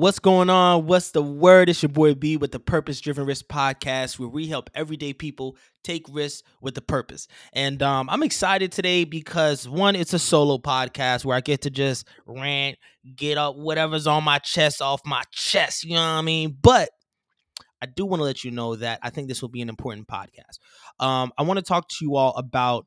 What's 0.00 0.18
going 0.18 0.48
on? 0.48 0.86
What's 0.86 1.10
the 1.10 1.20
word? 1.20 1.68
It's 1.68 1.82
your 1.82 1.90
boy 1.90 2.14
B 2.14 2.38
with 2.38 2.52
the 2.52 2.58
Purpose 2.58 3.02
Driven 3.02 3.26
Risk 3.26 3.48
Podcast, 3.48 4.18
where 4.18 4.30
we 4.30 4.46
help 4.46 4.70
everyday 4.74 5.12
people 5.12 5.58
take 5.84 6.06
risks 6.10 6.42
with 6.62 6.74
the 6.74 6.80
purpose. 6.80 7.28
And 7.52 7.82
um, 7.82 8.08
I'm 8.08 8.22
excited 8.22 8.72
today 8.72 9.04
because 9.04 9.68
one, 9.68 9.94
it's 9.94 10.14
a 10.14 10.18
solo 10.18 10.56
podcast 10.56 11.26
where 11.26 11.36
I 11.36 11.42
get 11.42 11.60
to 11.62 11.70
just 11.70 12.08
rant, 12.24 12.78
get 13.14 13.36
up 13.36 13.56
whatever's 13.56 14.06
on 14.06 14.24
my 14.24 14.38
chest 14.38 14.80
off 14.80 15.02
my 15.04 15.22
chest. 15.32 15.84
You 15.84 15.96
know 15.96 16.00
what 16.00 16.18
I 16.18 16.22
mean? 16.22 16.56
But 16.62 16.88
I 17.82 17.84
do 17.84 18.06
want 18.06 18.20
to 18.20 18.24
let 18.24 18.42
you 18.42 18.52
know 18.52 18.76
that 18.76 19.00
I 19.02 19.10
think 19.10 19.28
this 19.28 19.42
will 19.42 19.50
be 19.50 19.60
an 19.60 19.68
important 19.68 20.08
podcast. 20.08 20.60
Um, 20.98 21.30
I 21.36 21.42
want 21.42 21.58
to 21.58 21.62
talk 21.62 21.88
to 21.88 21.96
you 22.00 22.16
all 22.16 22.34
about 22.36 22.86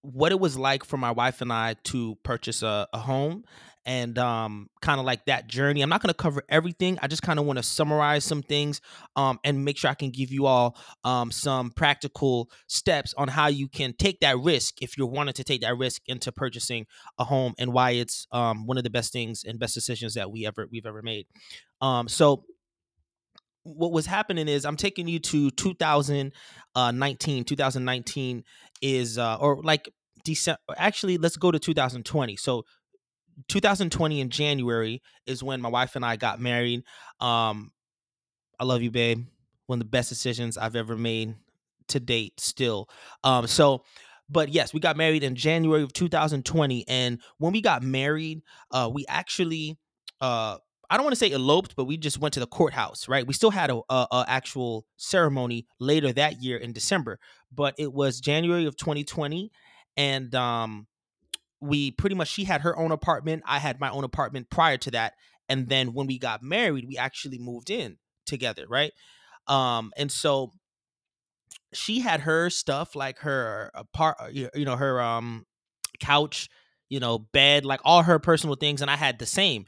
what 0.00 0.32
it 0.32 0.40
was 0.40 0.56
like 0.56 0.86
for 0.86 0.96
my 0.96 1.10
wife 1.10 1.42
and 1.42 1.52
I 1.52 1.74
to 1.84 2.16
purchase 2.22 2.62
a, 2.62 2.88
a 2.94 2.98
home 2.98 3.44
and 3.86 4.18
um, 4.18 4.68
kind 4.82 4.98
of 4.98 5.06
like 5.06 5.24
that 5.26 5.46
journey. 5.46 5.80
I'm 5.80 5.88
not 5.88 6.02
going 6.02 6.12
to 6.12 6.14
cover 6.14 6.42
everything. 6.48 6.98
I 7.00 7.06
just 7.06 7.22
kind 7.22 7.38
of 7.38 7.46
want 7.46 7.58
to 7.58 7.62
summarize 7.62 8.24
some 8.24 8.42
things 8.42 8.80
um, 9.14 9.38
and 9.44 9.64
make 9.64 9.78
sure 9.78 9.88
I 9.90 9.94
can 9.94 10.10
give 10.10 10.32
you 10.32 10.46
all 10.46 10.76
um, 11.04 11.30
some 11.30 11.70
practical 11.70 12.50
steps 12.66 13.14
on 13.16 13.28
how 13.28 13.46
you 13.46 13.68
can 13.68 13.94
take 13.94 14.18
that 14.20 14.38
risk 14.40 14.82
if 14.82 14.98
you're 14.98 15.06
wanting 15.06 15.34
to 15.34 15.44
take 15.44 15.60
that 15.60 15.78
risk 15.78 16.02
into 16.06 16.32
purchasing 16.32 16.86
a 17.18 17.24
home 17.24 17.54
and 17.58 17.72
why 17.72 17.92
it's 17.92 18.26
um, 18.32 18.66
one 18.66 18.76
of 18.76 18.82
the 18.82 18.90
best 18.90 19.12
things 19.12 19.44
and 19.44 19.60
best 19.60 19.74
decisions 19.74 20.14
that 20.14 20.32
we 20.32 20.44
ever 20.44 20.66
we've 20.70 20.86
ever 20.86 21.00
made. 21.00 21.26
Um, 21.80 22.08
so 22.08 22.44
what 23.62 23.92
was 23.92 24.06
happening 24.06 24.48
is 24.48 24.64
I'm 24.64 24.76
taking 24.76 25.06
you 25.06 25.20
to 25.20 25.50
2019. 25.52 27.44
2019 27.44 28.44
is 28.82 29.18
uh, 29.18 29.36
or 29.40 29.62
like 29.62 29.88
December. 30.24 30.58
Actually, 30.76 31.18
let's 31.18 31.36
go 31.36 31.50
to 31.50 31.58
2020. 31.58 32.36
So 32.36 32.64
2020 33.48 34.20
in 34.20 34.30
January 34.30 35.02
is 35.26 35.42
when 35.42 35.60
my 35.60 35.68
wife 35.68 35.96
and 35.96 36.04
I 36.04 36.16
got 36.16 36.40
married. 36.40 36.82
Um, 37.20 37.72
I 38.58 38.64
love 38.64 38.82
you, 38.82 38.90
babe. 38.90 39.26
One 39.66 39.78
of 39.78 39.80
the 39.80 39.90
best 39.90 40.08
decisions 40.08 40.56
I've 40.56 40.76
ever 40.76 40.96
made 40.96 41.34
to 41.88 42.00
date, 42.00 42.40
still. 42.40 42.88
Um, 43.24 43.46
so, 43.46 43.84
but 44.28 44.48
yes, 44.48 44.72
we 44.72 44.80
got 44.80 44.96
married 44.96 45.22
in 45.22 45.34
January 45.34 45.82
of 45.82 45.92
2020, 45.92 46.88
and 46.88 47.20
when 47.38 47.52
we 47.52 47.60
got 47.60 47.82
married, 47.82 48.42
uh, 48.70 48.90
we 48.92 49.04
actually, 49.08 49.76
uh, 50.20 50.56
I 50.90 50.96
don't 50.96 51.04
want 51.04 51.12
to 51.12 51.18
say 51.18 51.30
eloped, 51.30 51.76
but 51.76 51.84
we 51.84 51.96
just 51.96 52.18
went 52.18 52.34
to 52.34 52.40
the 52.40 52.46
courthouse, 52.46 53.08
right? 53.08 53.26
We 53.26 53.34
still 53.34 53.50
had 53.50 53.70
a, 53.70 53.80
a, 53.88 54.06
a 54.10 54.24
actual 54.28 54.86
ceremony 54.96 55.66
later 55.78 56.12
that 56.12 56.42
year 56.42 56.58
in 56.58 56.72
December, 56.72 57.18
but 57.52 57.74
it 57.78 57.92
was 57.92 58.20
January 58.20 58.66
of 58.66 58.76
2020, 58.76 59.52
and 59.96 60.34
um, 60.34 60.86
we 61.60 61.90
pretty 61.90 62.14
much 62.14 62.28
she 62.28 62.44
had 62.44 62.60
her 62.60 62.76
own 62.76 62.92
apartment 62.92 63.42
i 63.46 63.58
had 63.58 63.80
my 63.80 63.90
own 63.90 64.04
apartment 64.04 64.48
prior 64.50 64.76
to 64.76 64.90
that 64.90 65.14
and 65.48 65.68
then 65.68 65.92
when 65.92 66.06
we 66.06 66.18
got 66.18 66.42
married 66.42 66.86
we 66.86 66.96
actually 66.96 67.38
moved 67.38 67.70
in 67.70 67.96
together 68.26 68.66
right? 68.68 68.92
Um 69.46 69.92
and 69.96 70.10
so 70.10 70.52
she 71.72 72.00
had 72.00 72.20
her 72.20 72.50
stuff 72.50 72.94
like 72.94 73.20
her 73.20 73.70
apart 73.74 74.16
you 74.32 74.64
know 74.64 74.76
her 74.76 75.00
um 75.00 75.46
couch 76.00 76.48
you 76.88 77.00
know 77.00 77.18
bed 77.18 77.64
like 77.64 77.80
all 77.84 78.02
her 78.02 78.18
personal 78.18 78.56
things 78.56 78.82
and 78.82 78.90
i 78.90 78.96
had 78.96 79.18
the 79.18 79.26
same. 79.26 79.64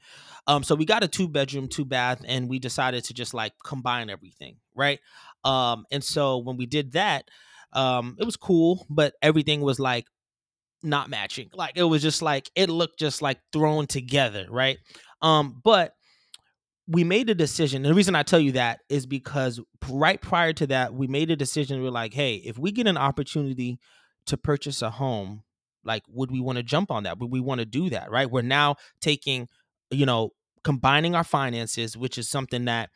Um 0.46 0.62
so 0.62 0.74
we 0.74 0.84
got 0.84 1.04
a 1.04 1.08
two 1.08 1.28
bedroom 1.28 1.68
two 1.68 1.84
bath 1.84 2.22
and 2.26 2.48
we 2.48 2.58
decided 2.58 3.04
to 3.04 3.14
just 3.14 3.34
like 3.34 3.52
combine 3.64 4.10
everything 4.10 4.56
right? 4.74 4.98
Um 5.44 5.84
and 5.90 6.02
so 6.02 6.38
when 6.38 6.56
we 6.56 6.66
did 6.66 6.92
that 6.92 7.24
um 7.72 8.16
it 8.18 8.24
was 8.24 8.36
cool 8.36 8.86
but 8.90 9.14
everything 9.22 9.60
was 9.60 9.78
like 9.78 10.06
not 10.82 11.10
matching. 11.10 11.50
Like 11.52 11.72
it 11.76 11.84
was 11.84 12.02
just 12.02 12.22
like 12.22 12.50
it 12.54 12.68
looked 12.70 12.98
just 12.98 13.22
like 13.22 13.38
thrown 13.52 13.86
together, 13.86 14.46
right? 14.48 14.78
Um, 15.22 15.60
but 15.62 15.92
we 16.86 17.04
made 17.04 17.28
a 17.28 17.34
decision. 17.34 17.84
And 17.84 17.92
the 17.92 17.96
reason 17.96 18.14
I 18.14 18.22
tell 18.22 18.40
you 18.40 18.52
that 18.52 18.80
is 18.88 19.06
because 19.06 19.60
right 19.88 20.20
prior 20.20 20.52
to 20.54 20.66
that, 20.68 20.94
we 20.94 21.06
made 21.06 21.30
a 21.30 21.36
decision. 21.36 21.82
We 21.82 21.88
are 21.88 21.92
like, 21.92 22.14
hey, 22.14 22.36
if 22.36 22.58
we 22.58 22.72
get 22.72 22.86
an 22.86 22.96
opportunity 22.96 23.78
to 24.26 24.36
purchase 24.36 24.80
a 24.80 24.90
home, 24.90 25.42
like, 25.84 26.02
would 26.08 26.30
we 26.30 26.40
want 26.40 26.56
to 26.56 26.62
jump 26.62 26.90
on 26.90 27.02
that? 27.04 27.18
Would 27.18 27.30
we 27.30 27.40
want 27.40 27.60
to 27.60 27.66
do 27.66 27.90
that? 27.90 28.10
Right? 28.10 28.30
We're 28.30 28.42
now 28.42 28.76
taking, 29.00 29.48
you 29.90 30.06
know, 30.06 30.30
combining 30.64 31.14
our 31.14 31.24
finances, 31.24 31.96
which 31.96 32.18
is 32.18 32.28
something 32.28 32.64
that 32.66 32.90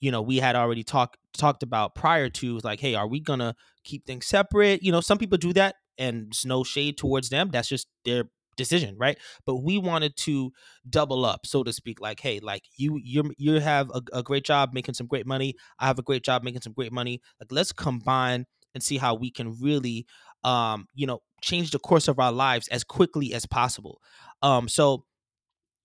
you 0.00 0.10
know 0.10 0.22
we 0.22 0.38
had 0.38 0.56
already 0.56 0.82
talked 0.82 1.18
talked 1.36 1.62
about 1.62 1.94
prior 1.94 2.28
to 2.28 2.58
like 2.64 2.80
hey 2.80 2.94
are 2.94 3.06
we 3.06 3.20
gonna 3.20 3.54
keep 3.84 4.06
things 4.06 4.26
separate 4.26 4.82
you 4.82 4.90
know 4.90 5.00
some 5.00 5.18
people 5.18 5.38
do 5.38 5.52
that 5.52 5.76
and 5.98 6.28
it's 6.28 6.44
no 6.44 6.64
shade 6.64 6.98
towards 6.98 7.28
them. 7.30 7.50
That's 7.50 7.68
just 7.68 7.88
their 8.04 8.24
decision, 8.56 8.96
right? 8.98 9.18
But 9.46 9.56
we 9.56 9.78
wanted 9.78 10.16
to 10.18 10.52
double 10.88 11.24
up, 11.24 11.46
so 11.46 11.62
to 11.62 11.72
speak. 11.72 12.00
Like, 12.00 12.20
hey, 12.20 12.40
like 12.40 12.62
you 12.76 12.98
you 13.02 13.32
you 13.38 13.60
have 13.60 13.90
a, 13.90 14.02
a 14.12 14.22
great 14.22 14.44
job 14.44 14.70
making 14.72 14.94
some 14.94 15.06
great 15.06 15.26
money. 15.26 15.54
I 15.78 15.86
have 15.86 15.98
a 15.98 16.02
great 16.02 16.24
job 16.24 16.42
making 16.42 16.62
some 16.62 16.72
great 16.72 16.92
money. 16.92 17.20
Like, 17.40 17.52
let's 17.52 17.72
combine 17.72 18.46
and 18.74 18.82
see 18.82 18.98
how 18.98 19.14
we 19.14 19.30
can 19.30 19.56
really, 19.60 20.06
um, 20.44 20.86
you 20.94 21.06
know, 21.06 21.20
change 21.42 21.70
the 21.70 21.78
course 21.78 22.08
of 22.08 22.18
our 22.18 22.32
lives 22.32 22.68
as 22.68 22.84
quickly 22.84 23.34
as 23.34 23.46
possible. 23.46 24.00
Um, 24.42 24.68
so 24.68 25.04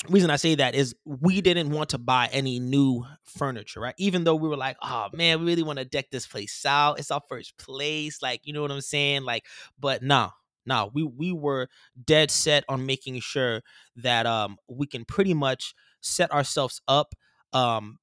reason 0.09 0.29
I 0.29 0.35
say 0.38 0.55
that 0.55 0.75
is 0.75 0.95
we 1.05 1.41
didn't 1.41 1.69
want 1.69 1.89
to 1.89 1.97
buy 1.97 2.29
any 2.31 2.59
new 2.59 3.05
furniture, 3.23 3.79
right? 3.79 3.95
Even 3.97 4.23
though 4.23 4.35
we 4.35 4.47
were 4.49 4.57
like, 4.57 4.77
oh 4.81 5.07
man, 5.13 5.39
we 5.39 5.45
really 5.45 5.63
want 5.63 5.79
to 5.79 5.85
deck 5.85 6.09
this 6.11 6.27
place 6.27 6.66
out. 6.66 6.99
It's 6.99 7.11
our 7.11 7.21
first 7.29 7.57
place. 7.57 8.21
Like, 8.21 8.41
you 8.43 8.53
know 8.53 8.61
what 8.61 8.71
I'm 8.71 8.81
saying? 8.81 9.23
Like, 9.23 9.45
but 9.79 10.01
no, 10.03 10.31
no, 10.66 10.91
we 10.93 11.03
we 11.03 11.31
were 11.31 11.69
dead 12.03 12.31
set 12.31 12.63
on 12.69 12.85
making 12.85 13.19
sure 13.19 13.61
that 13.97 14.25
um 14.25 14.57
we 14.67 14.88
can 14.88 15.05
pretty 15.05 15.33
much 15.33 15.73
set 16.01 16.31
ourselves 16.31 16.81
up 16.87 17.13
um 17.53 17.99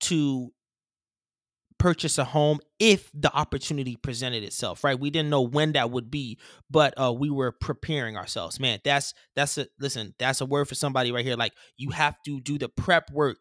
to 0.00 0.52
purchase 1.78 2.18
a 2.18 2.24
home 2.24 2.58
if 2.78 3.10
the 3.12 3.32
opportunity 3.34 3.96
presented 3.96 4.42
itself 4.42 4.82
right? 4.84 4.98
We 4.98 5.10
didn't 5.10 5.30
know 5.30 5.42
when 5.42 5.72
that 5.72 5.90
would 5.90 6.10
be 6.10 6.38
but 6.70 6.94
uh 7.00 7.12
we 7.12 7.30
were 7.30 7.52
preparing 7.52 8.16
ourselves. 8.16 8.58
Man 8.60 8.80
that's 8.84 9.14
that's 9.34 9.58
a 9.58 9.66
listen 9.78 10.14
that's 10.18 10.40
a 10.40 10.46
word 10.46 10.68
for 10.68 10.74
somebody 10.74 11.12
right 11.12 11.24
here. 11.24 11.36
Like 11.36 11.52
you 11.76 11.90
have 11.90 12.16
to 12.24 12.40
do 12.40 12.58
the 12.58 12.68
prep 12.68 13.10
work 13.10 13.38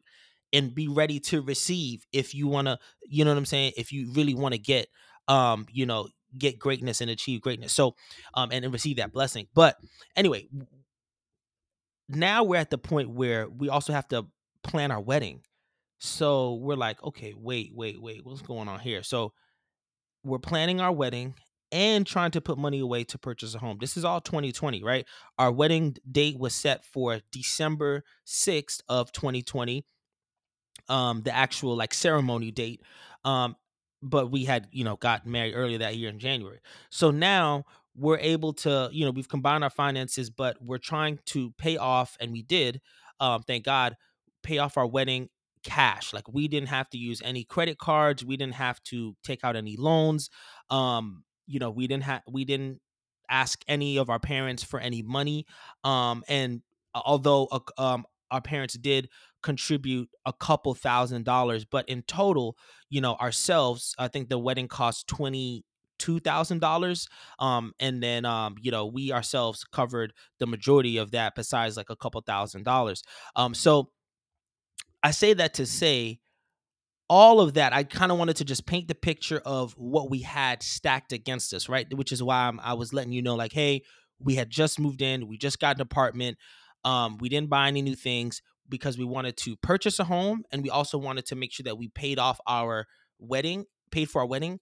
and 0.53 0.75
be 0.75 0.87
ready 0.87 1.19
to 1.19 1.41
receive 1.41 2.05
if 2.11 2.33
you 2.33 2.47
want 2.47 2.67
to 2.67 2.77
you 3.03 3.25
know 3.25 3.31
what 3.31 3.37
i'm 3.37 3.45
saying? 3.45 3.73
If 3.77 3.91
you 3.91 4.11
really 4.11 4.33
want 4.35 4.53
to 4.53 4.59
get 4.59 4.87
um 5.27 5.65
you 5.71 5.85
know 5.85 6.09
get 6.37 6.59
greatness 6.59 7.01
and 7.01 7.09
achieve 7.09 7.41
greatness. 7.41 7.73
So 7.73 7.95
um 8.33 8.49
and, 8.51 8.65
and 8.65 8.73
receive 8.73 8.97
that 8.97 9.13
blessing. 9.13 9.47
But 9.53 9.77
anyway 10.15 10.47
now 12.09 12.43
we're 12.43 12.57
at 12.59 12.69
the 12.69 12.77
point 12.77 13.09
where 13.09 13.49
we 13.49 13.69
also 13.69 13.93
have 13.93 14.07
to 14.09 14.27
plan 14.63 14.91
our 14.91 15.01
wedding 15.01 15.41
so 16.05 16.55
we're 16.55 16.75
like, 16.75 17.01
okay, 17.03 17.33
wait, 17.35 17.71
wait, 17.73 18.01
wait, 18.01 18.25
what's 18.25 18.41
going 18.41 18.67
on 18.67 18.79
here? 18.79 19.03
So 19.03 19.33
we're 20.23 20.39
planning 20.39 20.79
our 20.79 20.91
wedding 20.91 21.35
and 21.71 22.05
trying 22.05 22.31
to 22.31 22.41
put 22.41 22.57
money 22.57 22.79
away 22.79 23.03
to 23.03 23.17
purchase 23.17 23.55
a 23.55 23.59
home. 23.59 23.77
This 23.79 23.97
is 23.97 24.05
all 24.05 24.21
2020, 24.21 24.83
right? 24.83 25.05
Our 25.37 25.51
wedding 25.51 25.97
date 26.09 26.37
was 26.39 26.53
set 26.53 26.85
for 26.85 27.19
December 27.31 28.03
6th 28.25 28.81
of 28.87 29.11
2020. 29.11 29.85
Um, 30.87 31.23
the 31.23 31.35
actual 31.35 31.75
like 31.75 31.93
ceremony 31.93 32.51
date. 32.51 32.81
Um, 33.23 33.55
but 34.01 34.31
we 34.31 34.45
had, 34.45 34.67
you 34.71 34.83
know, 34.83 34.97
got 34.97 35.25
married 35.25 35.53
earlier 35.53 35.79
that 35.79 35.95
year 35.95 36.09
in 36.09 36.19
January. 36.19 36.59
So 36.91 37.09
now 37.09 37.65
we're 37.95 38.19
able 38.19 38.53
to, 38.53 38.89
you 38.91 39.05
know, 39.05 39.11
we've 39.11 39.29
combined 39.29 39.63
our 39.63 39.69
finances, 39.69 40.29
but 40.29 40.57
we're 40.61 40.77
trying 40.77 41.19
to 41.27 41.51
pay 41.57 41.77
off, 41.77 42.17
and 42.19 42.31
we 42.31 42.43
did, 42.43 42.81
um, 43.19 43.41
thank 43.41 43.65
God, 43.65 43.95
pay 44.43 44.59
off 44.59 44.77
our 44.77 44.85
wedding 44.85 45.29
cash. 45.65 46.13
Like 46.13 46.31
we 46.31 46.47
didn't 46.47 46.69
have 46.69 46.89
to 46.91 46.97
use 46.97 47.21
any 47.25 47.43
credit 47.43 47.77
cards. 47.79 48.23
We 48.23 48.37
didn't 48.37 48.55
have 48.55 48.81
to 48.85 49.17
take 49.23 49.43
out 49.43 49.57
any 49.57 49.75
loans. 49.77 50.29
Um, 50.69 51.25
you 51.47 51.59
know, 51.59 51.71
we 51.71 51.87
didn't 51.87 52.03
have 52.03 52.21
we 52.29 52.45
didn't 52.45 52.79
ask 53.29 53.61
any 53.67 53.97
of 53.97 54.09
our 54.09 54.19
parents 54.19 54.63
for 54.63 54.79
any 54.79 55.01
money. 55.01 55.45
Um, 55.83 56.23
and 56.29 56.61
although 56.93 57.47
uh, 57.51 57.59
um, 57.77 58.05
our 58.31 58.41
parents 58.41 58.75
did 58.77 59.09
contribute 59.43 60.09
a 60.25 60.33
couple 60.33 60.73
thousand 60.73 61.25
dollars, 61.25 61.65
but 61.65 61.87
in 61.89 62.03
total, 62.03 62.57
you 62.89 63.01
know, 63.01 63.15
ourselves, 63.15 63.93
I 63.97 64.07
think 64.07 64.29
the 64.29 64.39
wedding 64.39 64.67
cost 64.67 65.07
twenty 65.07 65.65
two 65.97 66.19
thousand 66.19 66.59
dollars 66.59 67.07
um 67.39 67.71
and 67.79 68.03
then 68.03 68.25
um 68.25 68.55
you 68.59 68.69
know 68.69 68.85
we 68.85 69.13
ourselves 69.13 69.63
covered 69.63 70.11
the 70.39 70.45
majority 70.45 70.97
of 70.97 71.11
that 71.11 71.35
besides 71.35 71.77
like 71.77 71.89
a 71.89 71.95
couple 71.95 72.19
thousand 72.19 72.63
dollars 72.65 73.01
um 73.37 73.53
so 73.53 73.89
I 75.05 75.11
say 75.11 75.35
that 75.35 75.53
to 75.55 75.67
say 75.67 76.19
all 77.11 77.39
of 77.39 77.53
that. 77.53 77.73
I 77.73 77.83
kind 77.83 78.11
of 78.11 78.17
wanted 78.17 78.37
to 78.37 78.43
just 78.43 78.65
paint 78.65 78.87
the 78.87 78.95
picture 78.95 79.39
of 79.45 79.73
what 79.73 80.09
we 80.09 80.21
had 80.21 80.63
stacked 80.63 81.13
against 81.13 81.53
us, 81.53 81.69
right? 81.69 81.85
Which 81.93 82.11
is 82.11 82.23
why 82.23 82.47
I'm, 82.47 82.59
i 82.59 82.73
was 82.73 82.91
letting 82.91 83.13
you 83.13 83.21
know, 83.21 83.35
like, 83.35 83.53
hey, 83.53 83.83
we 84.19 84.33
had 84.33 84.49
just 84.49 84.79
moved 84.79 85.03
in, 85.03 85.27
we 85.27 85.37
just 85.37 85.59
got 85.59 85.75
an 85.75 85.81
apartment, 85.81 86.39
um, 86.83 87.19
we 87.19 87.29
didn't 87.29 87.51
buy 87.51 87.67
any 87.67 87.83
new 87.83 87.93
things 87.93 88.41
because 88.67 88.97
we 88.97 89.05
wanted 89.05 89.37
to 89.37 89.55
purchase 89.57 89.99
a 89.99 90.05
home, 90.05 90.41
and 90.51 90.63
we 90.63 90.71
also 90.71 90.97
wanted 90.97 91.27
to 91.27 91.35
make 91.35 91.53
sure 91.53 91.65
that 91.65 91.77
we 91.77 91.87
paid 91.89 92.17
off 92.17 92.39
our 92.47 92.87
wedding, 93.19 93.65
paid 93.91 94.09
for 94.09 94.21
our 94.21 94.27
wedding 94.27 94.59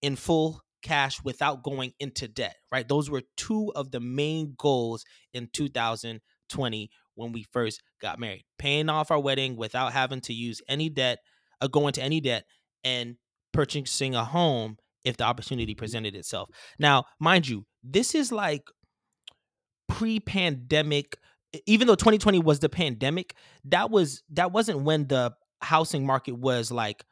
in 0.00 0.16
full 0.16 0.62
cash 0.82 1.22
without 1.22 1.62
going 1.62 1.92
into 2.00 2.26
debt, 2.26 2.56
right? 2.72 2.88
Those 2.88 3.10
were 3.10 3.22
two 3.36 3.70
of 3.76 3.90
the 3.90 4.00
main 4.00 4.54
goals 4.56 5.04
in 5.34 5.50
2020 5.52 6.22
2020 6.54 6.90
when 7.14 7.32
we 7.32 7.44
first 7.52 7.82
got 8.00 8.18
married, 8.18 8.44
paying 8.58 8.88
off 8.88 9.10
our 9.10 9.20
wedding 9.20 9.56
without 9.56 9.92
having 9.92 10.20
to 10.22 10.32
use 10.32 10.60
any 10.68 10.88
debt, 10.88 11.18
uh, 11.60 11.68
go 11.68 11.86
into 11.86 12.02
any 12.02 12.20
debt, 12.20 12.44
and 12.82 13.16
purchasing 13.52 14.14
a 14.14 14.24
home 14.24 14.76
if 15.04 15.16
the 15.16 15.24
opportunity 15.24 15.74
presented 15.74 16.14
itself. 16.14 16.48
Now, 16.78 17.04
mind 17.20 17.46
you, 17.46 17.64
this 17.82 18.14
is 18.14 18.32
like 18.32 18.62
pre-pandemic 19.88 21.18
even 21.66 21.86
though 21.86 21.94
2020 21.94 22.40
was 22.40 22.58
the 22.58 22.68
pandemic, 22.68 23.34
that 23.64 23.90
was 23.90 24.22
that 24.30 24.52
wasn't 24.52 24.80
when 24.80 25.06
the 25.06 25.32
housing 25.62 26.04
market 26.04 26.36
was 26.36 26.70
like 26.70 27.04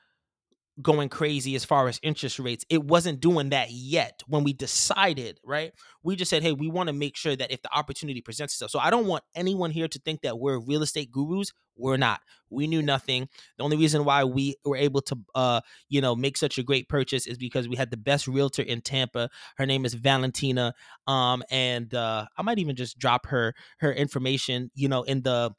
going 0.80 1.08
crazy 1.08 1.54
as 1.54 1.64
far 1.64 1.88
as 1.88 2.00
interest 2.02 2.38
rates. 2.38 2.64
It 2.70 2.84
wasn't 2.84 3.20
doing 3.20 3.50
that 3.50 3.70
yet 3.70 4.22
when 4.26 4.42
we 4.42 4.52
decided, 4.54 5.38
right? 5.44 5.72
We 6.02 6.16
just 6.16 6.30
said, 6.30 6.42
hey, 6.42 6.52
we 6.52 6.68
want 6.68 6.86
to 6.86 6.94
make 6.94 7.16
sure 7.16 7.36
that 7.36 7.52
if 7.52 7.60
the 7.60 7.74
opportunity 7.76 8.22
presents 8.22 8.54
itself. 8.54 8.70
So 8.70 8.78
I 8.78 8.90
don't 8.90 9.06
want 9.06 9.24
anyone 9.34 9.70
here 9.70 9.88
to 9.88 9.98
think 9.98 10.22
that 10.22 10.38
we're 10.38 10.58
real 10.58 10.82
estate 10.82 11.10
gurus. 11.10 11.52
We're 11.76 11.96
not. 11.96 12.20
We 12.48 12.66
knew 12.66 12.82
nothing. 12.82 13.28
The 13.58 13.64
only 13.64 13.76
reason 13.76 14.04
why 14.04 14.24
we 14.24 14.56
were 14.64 14.76
able 14.76 15.02
to 15.02 15.18
uh, 15.34 15.60
you 15.88 16.00
know, 16.00 16.14
make 16.14 16.36
such 16.36 16.58
a 16.58 16.62
great 16.62 16.88
purchase 16.88 17.26
is 17.26 17.38
because 17.38 17.68
we 17.68 17.76
had 17.76 17.90
the 17.90 17.96
best 17.96 18.28
realtor 18.28 18.62
in 18.62 18.80
Tampa. 18.80 19.30
Her 19.56 19.66
name 19.66 19.84
is 19.84 19.94
Valentina. 19.94 20.74
Um, 21.06 21.42
and 21.50 21.92
uh 21.94 22.26
I 22.36 22.42
might 22.42 22.58
even 22.58 22.76
just 22.76 22.98
drop 22.98 23.26
her 23.26 23.54
her 23.80 23.92
information, 23.92 24.70
you 24.74 24.88
know, 24.88 25.02
in 25.02 25.22
the 25.22 25.52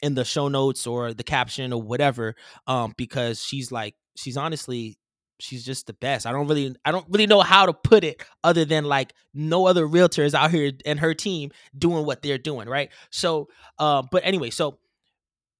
in 0.00 0.14
the 0.14 0.24
show 0.24 0.48
notes 0.48 0.86
or 0.86 1.12
the 1.14 1.22
caption 1.22 1.72
or 1.72 1.80
whatever 1.80 2.34
um 2.66 2.94
because 2.96 3.44
she's 3.44 3.70
like 3.70 3.94
she's 4.16 4.36
honestly 4.36 4.98
she's 5.40 5.64
just 5.64 5.86
the 5.86 5.92
best. 5.94 6.24
I 6.26 6.32
don't 6.32 6.46
really 6.46 6.74
I 6.84 6.92
don't 6.92 7.06
really 7.08 7.26
know 7.26 7.40
how 7.40 7.66
to 7.66 7.72
put 7.72 8.04
it 8.04 8.22
other 8.44 8.64
than 8.64 8.84
like 8.84 9.12
no 9.34 9.66
other 9.66 9.86
realtor 9.86 10.24
is 10.24 10.34
out 10.34 10.50
here 10.50 10.72
and 10.86 11.00
her 11.00 11.14
team 11.14 11.50
doing 11.76 12.06
what 12.06 12.22
they're 12.22 12.38
doing, 12.38 12.68
right? 12.68 12.90
So 13.10 13.48
uh, 13.78 14.02
but 14.10 14.22
anyway, 14.24 14.50
so 14.50 14.78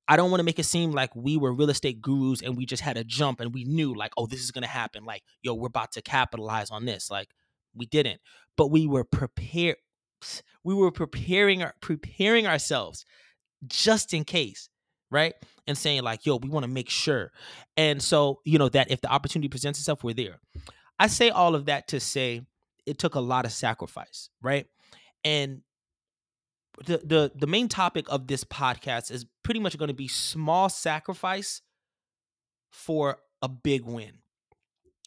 I 0.08 0.16
don't 0.16 0.30
want 0.30 0.40
to 0.40 0.44
make 0.44 0.58
it 0.58 0.64
seem 0.64 0.92
like 0.92 1.14
we 1.14 1.36
were 1.36 1.52
real 1.52 1.70
estate 1.70 2.00
gurus 2.00 2.42
and 2.42 2.56
we 2.56 2.66
just 2.66 2.82
had 2.82 2.96
a 2.96 3.04
jump 3.04 3.40
and 3.40 3.54
we 3.54 3.64
knew 3.64 3.94
like, 3.94 4.12
oh, 4.16 4.26
this 4.26 4.40
is 4.40 4.50
gonna 4.50 4.66
happen. 4.66 5.04
Like, 5.04 5.22
yo, 5.42 5.54
we're 5.54 5.68
about 5.68 5.92
to 5.92 6.02
capitalize 6.02 6.70
on 6.70 6.84
this. 6.84 7.10
Like, 7.10 7.28
we 7.74 7.86
didn't, 7.86 8.20
but 8.56 8.70
we 8.70 8.86
were 8.86 9.04
prepared. 9.04 9.76
We 10.64 10.74
were 10.74 10.92
preparing 10.92 11.62
our 11.62 11.74
preparing 11.80 12.46
ourselves 12.46 13.04
just 13.66 14.12
in 14.12 14.24
case, 14.24 14.68
right? 15.12 15.34
And 15.66 15.78
saying 15.78 16.02
like, 16.02 16.26
yo, 16.26 16.36
we 16.36 16.48
want 16.48 16.64
to 16.64 16.68
make 16.68 16.90
sure. 16.90 17.30
And 17.76 18.02
so, 18.02 18.40
you 18.44 18.58
know, 18.58 18.68
that 18.70 18.90
if 18.90 19.00
the 19.00 19.08
opportunity 19.08 19.48
presents 19.48 19.78
itself, 19.78 20.02
we're 20.02 20.14
there. 20.14 20.40
I 20.98 21.06
say 21.06 21.30
all 21.30 21.54
of 21.54 21.66
that 21.66 21.88
to 21.88 22.00
say 22.00 22.42
it 22.86 22.98
took 22.98 23.14
a 23.14 23.20
lot 23.20 23.44
of 23.44 23.52
sacrifice, 23.52 24.30
right? 24.40 24.66
And 25.22 25.62
the 26.84 26.98
the 27.04 27.32
the 27.34 27.46
main 27.46 27.68
topic 27.68 28.06
of 28.08 28.26
this 28.26 28.44
podcast 28.44 29.10
is 29.10 29.26
pretty 29.42 29.60
much 29.60 29.76
going 29.78 29.88
to 29.88 29.94
be 29.94 30.08
small 30.08 30.68
sacrifice 30.68 31.60
for 32.70 33.18
a 33.42 33.48
big 33.48 33.84
win. 33.84 34.12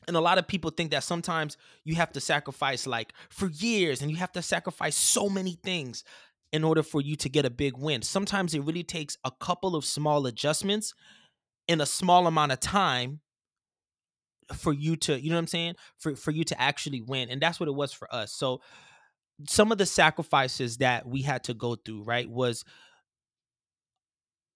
And 0.07 0.15
a 0.15 0.21
lot 0.21 0.37
of 0.37 0.47
people 0.47 0.69
think 0.69 0.91
that 0.91 1.03
sometimes 1.03 1.57
you 1.83 1.95
have 1.95 2.11
to 2.11 2.19
sacrifice 2.19 2.85
like 2.85 3.13
for 3.29 3.47
years 3.49 4.01
and 4.01 4.11
you 4.11 4.17
have 4.17 4.31
to 4.33 4.41
sacrifice 4.41 4.95
so 4.95 5.29
many 5.29 5.57
things 5.63 6.03
in 6.51 6.63
order 6.63 6.83
for 6.83 7.01
you 7.01 7.15
to 7.17 7.29
get 7.29 7.45
a 7.45 7.49
big 7.49 7.77
win. 7.77 8.01
Sometimes 8.01 8.53
it 8.53 8.61
really 8.61 8.83
takes 8.83 9.17
a 9.23 9.31
couple 9.39 9.75
of 9.75 9.83
small 9.85 10.25
adjustments 10.25 10.93
in 11.67 11.81
a 11.81 11.85
small 11.85 12.27
amount 12.27 12.51
of 12.51 12.59
time 12.59 13.19
for 14.53 14.71
you 14.71 14.95
to, 14.95 15.19
you 15.19 15.29
know 15.29 15.35
what 15.35 15.39
I'm 15.39 15.47
saying? 15.47 15.75
For 15.97 16.15
for 16.15 16.31
you 16.31 16.43
to 16.45 16.61
actually 16.61 17.01
win. 17.01 17.29
And 17.29 17.41
that's 17.41 17.59
what 17.59 17.67
it 17.67 17.73
was 17.73 17.91
for 17.91 18.13
us. 18.13 18.31
So 18.31 18.61
some 19.47 19.71
of 19.71 19.77
the 19.77 19.85
sacrifices 19.85 20.77
that 20.77 21.07
we 21.07 21.21
had 21.21 21.43
to 21.45 21.53
go 21.53 21.75
through, 21.75 22.03
right, 22.03 22.29
was 22.29 22.63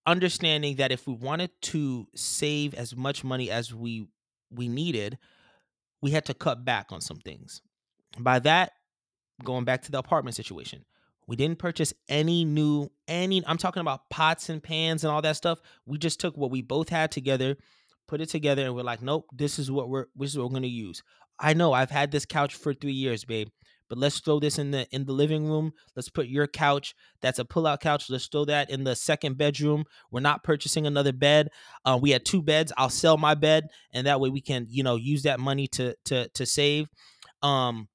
understanding 0.06 0.78
that 0.78 0.92
if 0.92 1.06
we 1.08 1.14
wanted 1.14 1.52
to 1.62 2.08
save 2.16 2.74
as 2.74 2.96
much 2.96 3.24
money 3.24 3.52
as 3.52 3.74
we 3.74 4.08
we 4.52 4.68
needed, 4.68 5.18
we 6.02 6.12
had 6.12 6.26
to 6.26 6.34
cut 6.34 6.64
back 6.66 6.88
on 6.92 7.02
some 7.02 7.18
things. 7.18 7.62
By 8.18 8.40
that, 8.40 8.72
going 9.44 9.66
back 9.66 9.84
to 9.84 9.92
the 9.92 10.00
apartment 10.00 10.36
situation, 10.36 10.86
we 11.30 11.36
didn't 11.36 11.60
purchase 11.60 11.94
any 12.10 12.44
new 12.44 12.90
any 13.08 13.44
I'm 13.46 13.60
talking 13.60 13.82
about 13.82 14.10
pots 14.10 14.50
and 14.50 14.64
pans 14.64 15.04
and 15.04 15.12
all 15.12 15.22
that 15.22 15.36
stuff. 15.36 15.60
We 15.86 16.00
just 16.00 16.20
took 16.20 16.36
what 16.36 16.50
we 16.50 16.64
both 16.64 16.90
had 16.90 17.12
together, 17.12 17.56
put 18.08 18.20
it 18.20 18.30
together 18.30 18.66
and 18.66 18.74
we're 18.74 18.82
like, 18.82 19.04
"Nope, 19.04 19.28
this 19.32 19.60
is 19.60 19.70
what 19.70 19.90
we're 19.90 20.08
this 20.16 20.32
is 20.32 20.38
what 20.40 20.46
we're 20.46 20.60
going 20.60 20.64
to 20.64 20.70
use." 20.70 21.04
I 21.40 21.54
know 21.54 21.72
I've 21.72 21.92
had 21.92 22.12
this 22.12 22.26
couch 22.26 22.56
for 22.56 22.74
3 22.74 22.92
years, 22.92 23.24
babe. 23.26 23.50
But 23.90 24.00
let's 24.00 24.20
throw 24.20 24.40
this 24.40 24.58
in 24.58 24.72
the 24.72 24.88
in 24.92 25.06
the 25.06 25.14
living 25.14 25.48
room. 25.48 25.74
Let's 25.96 26.10
put 26.10 26.28
your 26.28 26.48
couch. 26.48 26.96
That's 27.22 27.38
a 27.38 27.46
pull-out 27.46 27.80
couch. 27.80 28.10
Let's 28.10 28.28
throw 28.28 28.46
that 28.46 28.72
in 28.72 28.84
the 28.84 28.96
second 28.96 29.38
bedroom. 29.38 29.86
We're 30.12 30.20
not 30.22 30.44
purchasing 30.44 30.88
another 30.88 31.14
bed. 31.14 31.50
Uh, 31.86 32.00
we 32.02 32.10
had 32.10 32.26
two 32.26 32.42
beds. 32.42 32.74
I'll 32.76 32.90
sell 32.90 33.18
my 33.18 33.36
bed, 33.36 33.68
and 33.92 34.08
that 34.08 34.20
way 34.20 34.30
we 34.30 34.42
can, 34.42 34.66
you 34.70 34.84
know, 34.84 34.96
use 34.96 35.24
that 35.24 35.40
money 35.40 35.68
to 35.70 35.96
to 36.06 36.28
to 36.30 36.46
save. 36.46 36.88
Um, 37.44 37.88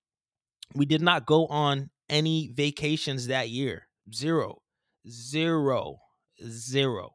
we 0.74 0.86
did 0.86 1.02
not 1.02 1.26
go 1.26 1.46
on 1.46 1.90
any 2.08 2.48
vacations 2.54 3.28
that 3.28 3.48
year. 3.48 3.88
Zero, 4.12 4.62
zero, 5.08 5.98
zero. 6.42 7.10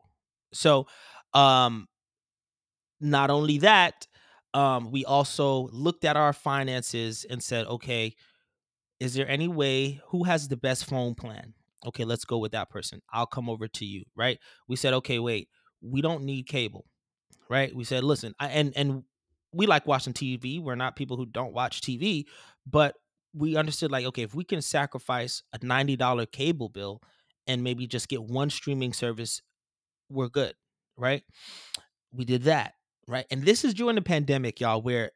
So, 0.53 0.87
um, 1.33 1.87
not 2.99 3.29
only 3.29 3.59
that, 3.59 4.07
um, 4.53 4.91
we 4.91 5.05
also 5.05 5.69
looked 5.71 6.05
at 6.05 6.17
our 6.17 6.33
finances 6.33 7.25
and 7.29 7.41
said, 7.41 7.67
okay, 7.67 8.15
is 8.99 9.13
there 9.13 9.27
any 9.27 9.47
way 9.47 10.01
who 10.07 10.23
has 10.23 10.47
the 10.47 10.57
best 10.57 10.85
phone 10.85 11.15
plan? 11.15 11.53
Okay, 11.85 12.03
let's 12.03 12.25
go 12.25 12.37
with 12.37 12.51
that 12.51 12.69
person. 12.69 13.01
I'll 13.13 13.25
come 13.25 13.49
over 13.49 13.67
to 13.67 13.85
you, 13.85 14.03
right? 14.15 14.37
We 14.67 14.75
said, 14.75 14.93
okay, 14.95 15.19
wait, 15.19 15.47
we 15.81 16.01
don't 16.01 16.23
need 16.23 16.47
cable, 16.47 16.85
right? 17.49 17.73
We 17.73 17.85
said, 17.85 18.03
listen, 18.03 18.33
I, 18.39 18.49
and 18.49 18.73
and 18.75 19.03
we 19.53 19.65
like 19.65 19.87
watching 19.87 20.13
TV. 20.13 20.61
We're 20.61 20.75
not 20.75 20.97
people 20.97 21.15
who 21.15 21.25
don't 21.25 21.53
watch 21.53 21.81
TV, 21.81 22.25
but 22.67 22.95
we 23.33 23.55
understood 23.55 23.91
like 23.91 24.05
okay 24.05 24.23
if 24.23 24.35
we 24.35 24.43
can 24.43 24.61
sacrifice 24.61 25.43
a 25.53 25.59
$90 25.59 26.31
cable 26.31 26.69
bill 26.69 27.01
and 27.47 27.63
maybe 27.63 27.87
just 27.87 28.07
get 28.07 28.23
one 28.23 28.49
streaming 28.49 28.93
service 28.93 29.41
we're 30.09 30.29
good 30.29 30.53
right? 30.97 31.23
We 32.13 32.25
did 32.25 32.43
that 32.43 32.73
right? 33.07 33.25
And 33.31 33.43
this 33.43 33.65
is 33.65 33.73
during 33.73 33.95
the 33.95 34.01
pandemic 34.01 34.59
y'all 34.59 34.81
where 34.81 35.11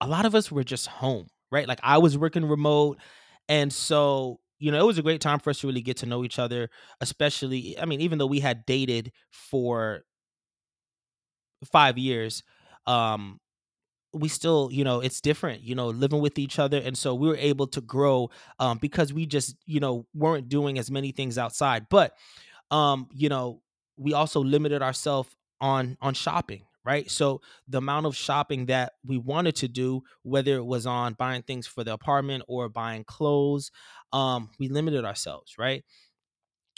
a 0.00 0.08
lot 0.08 0.26
of 0.26 0.34
us 0.34 0.52
were 0.52 0.64
just 0.64 0.86
home 0.86 1.28
right? 1.50 1.68
Like 1.68 1.80
i 1.82 1.98
was 1.98 2.18
working 2.18 2.44
remote 2.46 2.98
and 3.48 3.72
so 3.72 4.40
you 4.58 4.70
know 4.72 4.80
it 4.80 4.86
was 4.86 4.98
a 4.98 5.02
great 5.02 5.20
time 5.20 5.38
for 5.38 5.50
us 5.50 5.60
to 5.60 5.66
really 5.66 5.82
get 5.82 5.98
to 5.98 6.06
know 6.06 6.24
each 6.24 6.38
other 6.38 6.70
especially 7.00 7.78
i 7.80 7.84
mean 7.84 8.00
even 8.00 8.18
though 8.18 8.26
we 8.26 8.40
had 8.40 8.64
dated 8.66 9.12
for 9.30 10.02
five 11.64 11.98
years 11.98 12.42
um 12.86 13.38
we 14.14 14.28
still 14.28 14.68
you 14.72 14.84
know 14.84 15.00
it's 15.00 15.20
different 15.20 15.62
you 15.62 15.74
know 15.74 15.88
living 15.88 16.20
with 16.20 16.38
each 16.38 16.58
other 16.58 16.78
and 16.78 16.96
so 16.96 17.14
we 17.14 17.28
were 17.28 17.36
able 17.36 17.66
to 17.66 17.80
grow 17.80 18.30
um 18.60 18.78
because 18.78 19.12
we 19.12 19.26
just 19.26 19.56
you 19.66 19.80
know 19.80 20.06
weren't 20.14 20.48
doing 20.48 20.78
as 20.78 20.90
many 20.90 21.12
things 21.12 21.38
outside 21.38 21.86
but 21.90 22.14
um 22.70 23.08
you 23.14 23.28
know 23.28 23.60
we 23.96 24.12
also 24.12 24.40
limited 24.42 24.82
ourselves 24.82 25.30
on 25.60 25.96
on 26.00 26.14
shopping 26.14 26.64
right? 26.86 27.10
So 27.10 27.40
the 27.66 27.78
amount 27.78 28.04
of 28.04 28.14
shopping 28.14 28.66
that 28.66 28.92
we 29.06 29.16
wanted 29.16 29.56
to 29.56 29.68
do 29.68 30.02
whether 30.22 30.56
it 30.56 30.64
was 30.66 30.86
on 30.86 31.14
buying 31.14 31.42
things 31.42 31.66
for 31.66 31.82
the 31.82 31.94
apartment 31.94 32.44
or 32.46 32.68
buying 32.68 33.04
clothes 33.04 33.70
um 34.12 34.50
we 34.58 34.68
limited 34.68 35.04
ourselves 35.04 35.54
right? 35.58 35.84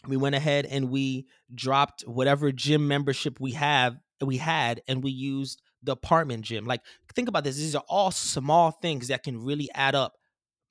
We 0.06 0.16
went 0.16 0.34
ahead 0.36 0.66
and 0.66 0.90
we 0.90 1.26
dropped 1.54 2.02
whatever 2.02 2.52
gym 2.52 2.86
membership 2.86 3.40
we 3.40 3.52
have 3.52 3.96
we 4.20 4.36
had 4.36 4.80
and 4.88 5.02
we 5.02 5.10
used 5.10 5.60
the 5.82 5.92
apartment 5.92 6.44
gym 6.44 6.64
like 6.64 6.80
think 7.14 7.28
about 7.28 7.44
this 7.44 7.56
these 7.56 7.76
are 7.76 7.84
all 7.88 8.10
small 8.10 8.70
things 8.70 9.08
that 9.08 9.22
can 9.22 9.42
really 9.44 9.68
add 9.74 9.94
up 9.94 10.14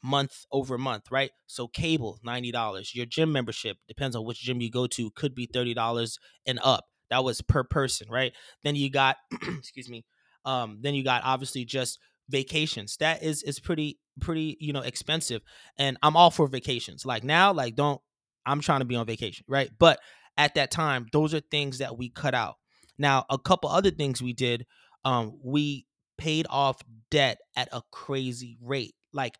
month 0.03 0.45
over 0.51 0.77
month 0.77 1.09
right? 1.11 1.31
So 1.47 1.67
cable 1.67 2.19
$90 2.25 2.93
your 2.93 3.05
gym 3.05 3.31
membership 3.31 3.77
depends 3.87 4.15
on 4.15 4.25
which 4.25 4.39
gym 4.39 4.61
you 4.61 4.69
go 4.69 4.87
to 4.87 5.09
could 5.11 5.33
be 5.33 5.47
$30 5.47 6.17
and 6.45 6.59
up. 6.63 6.85
That 7.09 7.23
was 7.23 7.41
per 7.41 7.63
person 7.63 8.07
right? 8.09 8.33
Then 8.63 8.75
you 8.75 8.89
got 8.89 9.17
excuse 9.57 9.89
me 9.89 10.05
um 10.45 10.79
then 10.81 10.93
you 10.93 11.03
got 11.03 11.23
obviously 11.23 11.65
just 11.65 11.99
vacations. 12.29 12.97
That 12.97 13.23
is 13.23 13.41
is 13.43 13.59
pretty 13.59 13.97
pretty 14.21 14.57
you 14.59 14.71
know 14.71 14.79
expensive 14.79 15.41
and 15.77 15.97
i'm 16.03 16.15
all 16.15 16.31
for 16.31 16.47
vacations. 16.47 17.05
Like 17.05 17.23
now 17.23 17.51
like 17.51 17.75
don't 17.75 17.99
I'm 18.45 18.61
trying 18.61 18.79
to 18.79 18.85
be 18.85 18.95
on 18.95 19.07
vacation, 19.07 19.45
right? 19.47 19.69
But 19.77 19.99
at 20.37 20.55
that 20.55 20.71
time, 20.71 21.07
those 21.11 21.33
are 21.33 21.39
things 21.39 21.79
that 21.79 21.97
we 21.97 22.09
cut 22.09 22.35
out. 22.35 22.55
Now, 22.97 23.25
a 23.29 23.37
couple 23.37 23.69
other 23.69 23.91
things 23.91 24.21
we 24.21 24.33
did, 24.33 24.65
um, 25.05 25.39
we 25.43 25.85
paid 26.17 26.47
off 26.49 26.81
debt 27.11 27.37
at 27.55 27.69
a 27.71 27.81
crazy 27.91 28.57
rate. 28.61 28.95
Like 29.13 29.37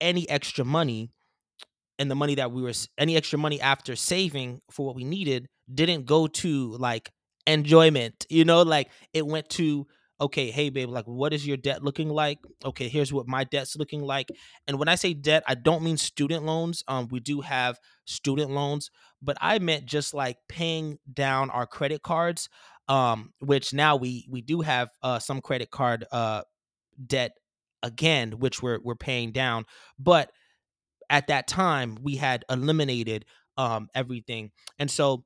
any 0.00 0.28
extra 0.28 0.64
money 0.64 1.10
and 1.98 2.10
the 2.10 2.14
money 2.14 2.34
that 2.36 2.52
we 2.52 2.62
were 2.62 2.72
any 2.98 3.16
extra 3.16 3.38
money 3.38 3.60
after 3.60 3.96
saving 3.96 4.60
for 4.70 4.86
what 4.86 4.94
we 4.94 5.04
needed 5.04 5.48
didn't 5.72 6.04
go 6.06 6.26
to 6.26 6.76
like 6.76 7.10
enjoyment, 7.46 8.26
you 8.28 8.44
know, 8.44 8.62
like 8.62 8.88
it 9.12 9.26
went 9.26 9.48
to 9.50 9.86
okay, 10.20 10.50
hey 10.50 10.70
babe, 10.70 10.88
like 10.88 11.04
what 11.06 11.32
is 11.32 11.46
your 11.46 11.56
debt 11.56 11.82
looking 11.82 12.08
like? 12.08 12.38
Okay, 12.64 12.88
here's 12.88 13.12
what 13.12 13.26
my 13.26 13.44
debt's 13.44 13.76
looking 13.76 14.02
like. 14.02 14.28
And 14.66 14.78
when 14.78 14.88
I 14.88 14.94
say 14.94 15.12
debt, 15.14 15.42
I 15.46 15.54
don't 15.54 15.82
mean 15.82 15.96
student 15.96 16.44
loans. 16.44 16.82
Um, 16.88 17.08
we 17.10 17.20
do 17.20 17.40
have 17.42 17.78
student 18.06 18.50
loans, 18.50 18.90
but 19.20 19.36
I 19.40 19.58
meant 19.58 19.86
just 19.86 20.14
like 20.14 20.38
paying 20.48 20.98
down 21.12 21.50
our 21.50 21.66
credit 21.66 22.02
cards. 22.02 22.48
Um, 22.88 23.32
which 23.40 23.72
now 23.72 23.96
we 23.96 24.26
we 24.30 24.42
do 24.42 24.60
have 24.60 24.90
uh 25.02 25.18
some 25.18 25.40
credit 25.40 25.70
card 25.70 26.04
uh 26.12 26.42
debt 27.04 27.32
again, 27.82 28.32
which 28.32 28.62
we're 28.62 28.80
we're 28.82 28.94
paying 28.94 29.32
down. 29.32 29.64
But 29.98 30.30
at 31.10 31.28
that 31.28 31.48
time, 31.48 31.98
we 32.02 32.16
had 32.16 32.44
eliminated 32.50 33.24
um 33.56 33.88
everything, 33.94 34.52
and 34.78 34.90
so 34.90 35.24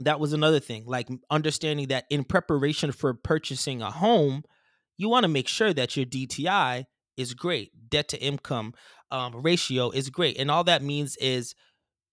that 0.00 0.20
was 0.20 0.32
another 0.32 0.60
thing 0.60 0.84
like 0.86 1.08
understanding 1.30 1.88
that 1.88 2.04
in 2.10 2.24
preparation 2.24 2.92
for 2.92 3.14
purchasing 3.14 3.82
a 3.82 3.90
home 3.90 4.42
you 4.96 5.08
want 5.08 5.24
to 5.24 5.28
make 5.28 5.48
sure 5.48 5.72
that 5.72 5.96
your 5.96 6.06
dti 6.06 6.84
is 7.16 7.34
great 7.34 7.70
debt 7.90 8.08
to 8.08 8.20
income 8.22 8.72
um, 9.10 9.42
ratio 9.42 9.90
is 9.90 10.10
great 10.10 10.38
and 10.38 10.50
all 10.50 10.64
that 10.64 10.82
means 10.82 11.16
is 11.16 11.54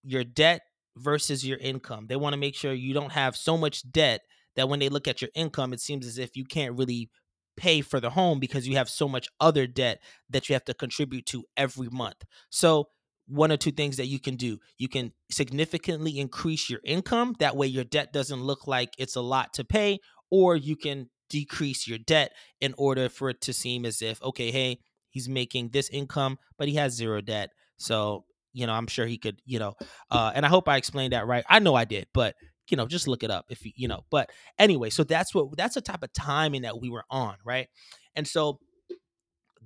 your 0.04 0.24
debt 0.24 0.62
versus 0.98 1.46
your 1.46 1.58
income 1.58 2.06
they 2.08 2.16
want 2.16 2.34
to 2.34 2.40
make 2.40 2.56
sure 2.56 2.74
you 2.74 2.94
don't 2.94 3.12
have 3.12 3.36
so 3.36 3.58
much 3.58 3.90
debt 3.92 4.22
that 4.56 4.70
when 4.70 4.80
they 4.80 4.90
look 4.90 5.08
at 5.08 5.22
your 5.22 5.32
income 5.36 5.74
it 5.74 5.80
seems 5.80 6.06
as 6.06 6.18
if 6.18 6.36
you 6.36 6.46
can't 6.46 6.78
really 6.78 7.10
pay 7.58 7.82
for 7.82 8.00
the 8.00 8.10
home 8.10 8.40
because 8.40 8.68
you 8.68 8.76
have 8.76 8.90
so 8.90 9.08
much 9.08 9.30
other 9.40 9.66
debt 9.66 10.02
that 10.30 10.50
you 10.50 10.54
have 10.54 10.66
to 10.66 10.74
contribute 10.74 11.26
to 11.26 11.44
every 11.58 11.88
month 11.90 12.24
so 12.50 12.88
one 13.28 13.52
or 13.52 13.58
two 13.58 13.72
things 13.72 13.98
that 13.98 14.08
you 14.08 14.20
can 14.20 14.36
do. 14.36 14.60
You 14.78 14.88
can 14.88 15.12
significantly 15.32 16.20
increase 16.20 16.70
your 16.70 16.80
income. 16.84 17.36
That 17.40 17.56
way, 17.56 17.68
your 17.68 17.84
debt 17.84 18.14
doesn't 18.14 18.44
look 18.44 18.68
like 18.68 18.94
it's 18.98 19.16
a 19.16 19.22
lot 19.22 19.54
to 19.54 19.64
pay, 19.64 20.00
or 20.30 20.56
you 20.56 20.76
can 20.76 21.10
decrease 21.30 21.88
your 21.88 21.98
debt 21.98 22.34
in 22.62 22.74
order 22.78 23.10
for 23.10 23.30
it 23.30 23.42
to 23.42 23.54
seem 23.54 23.86
as 23.86 24.02
if, 24.02 24.22
okay, 24.22 24.52
hey, 24.52 24.80
he's 25.10 25.28
making 25.28 25.70
this 25.70 25.90
income, 25.90 26.38
but 26.58 26.68
he 26.68 26.76
has 26.76 26.94
zero 26.94 27.22
debt. 27.22 27.50
So, 27.78 28.26
you 28.56 28.66
know, 28.66 28.74
I'm 28.74 28.88
sure 28.88 29.06
he 29.06 29.18
could, 29.18 29.40
you 29.46 29.60
know, 29.60 29.76
uh, 30.10 30.32
and 30.34 30.46
I 30.46 30.50
hope 30.50 30.70
I 30.70 30.78
explained 30.78 31.14
that 31.14 31.28
right. 31.28 31.44
I 31.50 31.60
know 31.60 31.76
I 31.76 31.84
did, 31.86 32.08
but 32.14 32.36
you 32.70 32.78
know, 32.78 32.88
just 32.88 33.08
look 33.08 33.22
it 33.24 33.30
up 33.30 33.46
if 33.50 33.66
you, 33.66 33.72
you 33.76 33.88
know. 33.88 34.06
But 34.10 34.32
anyway, 34.58 34.90
so 34.90 35.04
that's 35.04 35.36
what 35.36 35.56
that's 35.58 35.76
the 35.76 35.82
type 35.82 36.04
of 36.04 36.14
timing 36.14 36.64
that 36.64 36.80
we 36.80 36.90
were 36.90 37.04
on, 37.12 37.36
right? 37.44 37.68
And 38.16 38.28
so 38.28 38.60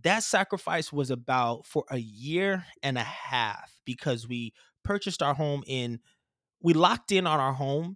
that 0.03 0.24
sacrifice 0.24 0.91
was 0.91 1.12
about 1.12 1.65
for 1.65 1.86
a 1.89 1.98
year 1.98 2.65
and 2.81 2.98
a 2.98 3.03
half 3.03 3.72
because 3.86 4.27
we 4.27 4.53
purchased 4.84 5.22
our 5.22 5.36
home 5.36 5.63
in 5.67 6.00
we 6.62 6.74
locked 6.74 7.12
in 7.12 7.27
on 7.27 7.39
our 7.39 7.53
home 7.53 7.96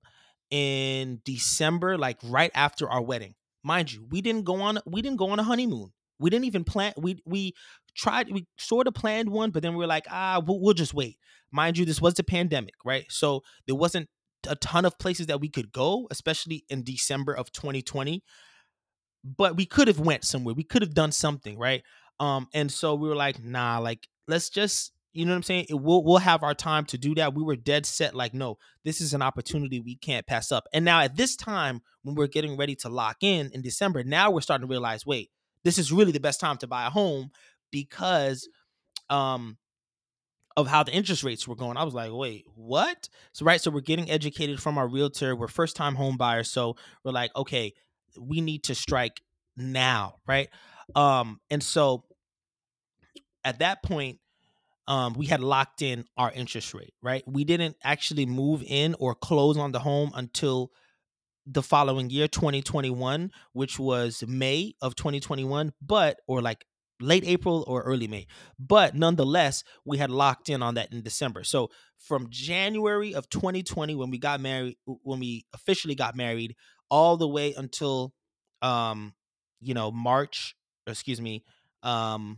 in 0.52 1.22
December 1.26 1.98
like 1.98 2.20
right 2.24 2.52
after 2.54 2.88
our 2.90 3.02
wedding. 3.02 3.34
Mind 3.64 3.92
you, 3.92 4.06
we 4.10 4.22
didn't 4.22 4.44
go 4.44 4.62
on 4.62 4.80
we 4.86 5.02
didn't 5.02 5.18
go 5.18 5.30
on 5.30 5.40
a 5.40 5.44
honeymoon. 5.44 5.92
We 6.20 6.30
didn't 6.30 6.46
even 6.46 6.64
plan 6.64 6.94
we 6.98 7.22
we 7.26 7.54
tried 7.96 8.32
we 8.32 8.48
sort 8.58 8.88
of 8.88 8.94
planned 8.94 9.30
one 9.30 9.52
but 9.52 9.64
then 9.64 9.74
we 9.74 9.80
were 9.80 9.88
like, 9.88 10.06
"Ah, 10.10 10.42
we'll, 10.46 10.60
we'll 10.60 10.74
just 10.74 10.94
wait." 10.94 11.18
Mind 11.52 11.78
you, 11.78 11.86
this 11.86 12.02
was 12.02 12.16
the 12.16 12.24
pandemic, 12.24 12.76
right? 12.84 13.06
So 13.10 13.44
there 13.68 13.76
wasn't 13.76 14.10
a 14.48 14.56
ton 14.56 14.86
of 14.86 14.98
places 14.98 15.28
that 15.28 15.40
we 15.40 15.50
could 15.50 15.72
go, 15.72 16.08
especially 16.12 16.66
in 16.70 16.84
December 16.84 17.34
of 17.34 17.52
2020 17.52 18.24
but 19.24 19.56
we 19.56 19.66
could 19.66 19.88
have 19.88 20.00
went 20.00 20.26
somewhere. 20.26 20.54
We 20.54 20.64
could 20.64 20.82
have 20.82 20.94
done 20.94 21.12
something, 21.12 21.58
right? 21.58 21.84
Um, 22.20 22.48
and 22.54 22.72
so 22.72 22.96
we 22.96 23.08
were 23.08 23.16
like, 23.16 23.44
nah, 23.44 23.80
like 23.80 24.08
let's 24.28 24.50
just, 24.50 24.92
you 25.14 25.26
know 25.26 25.32
what 25.32 25.38
I'm 25.38 25.44
saying? 25.44 25.66
It, 25.70 25.76
we'll 25.76 26.04
we'll 26.04 26.18
have 26.18 26.44
our 26.44 26.54
time 26.56 26.86
to 26.86 26.98
do 26.98 27.16
that. 27.16 27.34
We 27.34 27.44
were 27.44 27.56
dead 27.56 27.86
set, 27.86 28.16
like, 28.16 28.34
no, 28.34 28.58
this 28.84 29.00
is 29.00 29.14
an 29.14 29.22
opportunity 29.22 29.80
we 29.80 29.96
can't 29.96 30.26
pass 30.26 30.52
up. 30.52 30.66
And 30.74 30.84
now 30.84 31.02
at 31.02 31.16
this 31.16 31.36
time, 31.36 31.82
when 32.02 32.16
we're 32.16 32.28
getting 32.28 32.58
ready 32.58 32.76
to 32.78 32.90
lock 32.90 33.18
in 33.22 33.52
in 33.54 33.62
December, 33.62 34.04
now 34.04 34.32
we're 34.32 34.42
starting 34.42 34.68
to 34.68 34.72
realize, 34.72 35.06
wait, 35.06 35.30
this 35.64 35.78
is 35.78 35.92
really 35.92 36.12
the 36.12 36.20
best 36.20 36.40
time 36.40 36.58
to 36.58 36.68
buy 36.68 36.86
a 36.88 36.90
home 36.90 37.32
because 37.72 38.48
um 39.10 39.58
of 40.56 40.68
how 40.68 40.84
the 40.84 40.92
interest 40.92 41.24
rates 41.24 41.48
were 41.48 41.56
going. 41.56 41.78
I 41.78 41.84
was 41.84 41.94
like, 41.96 42.12
wait, 42.12 42.46
what? 42.56 43.10
So 43.34 43.46
right, 43.46 43.60
so 43.60 43.72
we're 43.72 43.82
getting 43.82 44.10
educated 44.12 44.62
from 44.62 44.78
our 44.78 44.88
realtor. 44.88 45.36
We're 45.36 45.48
first 45.48 45.76
time 45.76 45.96
home 45.96 46.18
buyers, 46.18 46.52
so 46.52 46.76
we're 47.04 47.12
like, 47.12 47.36
okay, 47.36 47.74
we 48.20 48.42
need 48.42 48.64
to 48.66 48.76
strike 48.76 49.22
now, 49.58 50.16
right? 50.28 50.50
Um, 50.96 51.40
and 51.50 51.64
so 51.64 52.04
at 53.44 53.60
that 53.60 53.84
point, 53.84 54.20
um, 54.88 55.14
we 55.14 55.26
had 55.26 55.42
locked 55.42 55.82
in 55.82 56.06
our 56.18 56.32
interest 56.32 56.74
rate, 56.74 56.94
right? 57.02 57.24
We 57.26 57.46
didn't 57.46 57.78
actually 57.84 58.26
move 58.26 58.64
in 58.66 58.96
or 59.00 59.16
close 59.16 59.58
on 59.58 59.72
the 59.72 59.80
home 59.80 60.12
until 60.14 60.72
the 61.46 61.64
following 61.64 62.10
year, 62.10 62.28
2021, 62.28 63.32
which 63.54 63.80
was 63.80 64.24
May 64.28 64.76
of 64.82 64.96
2021, 64.96 65.74
but 65.82 66.20
or 66.28 66.42
like 66.42 66.66
late 67.00 67.24
April 67.26 67.64
or 67.68 67.82
early 67.84 68.08
May. 68.08 68.28
But 68.58 68.96
nonetheless, 68.96 69.64
we 69.86 69.98
had 69.98 70.10
locked 70.10 70.50
in 70.50 70.62
on 70.64 70.76
that 70.76 70.92
in 70.94 71.02
December. 71.02 71.44
So 71.44 71.70
from 71.98 72.28
January 72.30 73.14
of 73.14 73.30
2020, 73.30 73.96
when 73.96 74.10
we 74.10 74.18
got 74.18 74.40
married, 74.40 74.78
when 74.86 75.20
we 75.20 75.46
officially 75.54 75.96
got 75.96 76.16
married, 76.16 76.56
all 76.90 77.18
the 77.18 77.28
way 77.28 77.54
until 77.58 78.14
um, 78.62 79.14
you 79.60 79.74
know, 79.74 79.92
March, 79.92 80.56
excuse 80.88 81.22
me, 81.22 81.44
um 81.84 82.38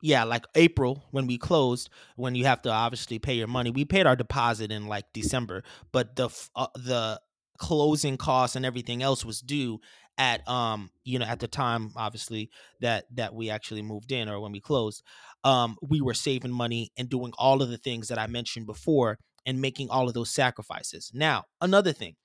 yeah, 0.00 0.24
like 0.24 0.44
April 0.54 1.04
when 1.10 1.26
we 1.26 1.38
closed, 1.38 1.90
when 2.16 2.34
you 2.34 2.44
have 2.44 2.62
to 2.62 2.70
obviously 2.70 3.18
pay 3.18 3.34
your 3.34 3.48
money. 3.48 3.70
We 3.70 3.84
paid 3.84 4.06
our 4.06 4.16
deposit 4.16 4.70
in 4.70 4.86
like 4.86 5.06
December, 5.12 5.64
but 5.92 6.16
the 6.16 6.28
uh, 6.54 6.68
the 6.74 7.20
closing 7.58 8.16
costs 8.16 8.54
and 8.54 8.64
everything 8.64 9.02
else 9.02 9.24
was 9.24 9.40
due 9.40 9.80
at 10.16 10.48
um 10.48 10.90
you 11.04 11.18
know 11.18 11.24
at 11.24 11.40
the 11.40 11.48
time 11.48 11.90
obviously 11.96 12.50
that 12.80 13.04
that 13.12 13.34
we 13.34 13.50
actually 13.50 13.82
moved 13.82 14.12
in 14.12 14.28
or 14.28 14.40
when 14.40 14.52
we 14.52 14.60
closed 14.60 15.02
um 15.42 15.76
we 15.82 16.00
were 16.00 16.14
saving 16.14 16.52
money 16.52 16.92
and 16.96 17.08
doing 17.08 17.32
all 17.36 17.60
of 17.60 17.68
the 17.68 17.76
things 17.76 18.06
that 18.08 18.18
I 18.18 18.28
mentioned 18.28 18.66
before 18.66 19.18
and 19.48 19.62
making 19.62 19.88
all 19.88 20.08
of 20.08 20.14
those 20.14 20.30
sacrifices. 20.30 21.10
Now, 21.14 21.44
another 21.60 21.92
thing. 21.92 22.16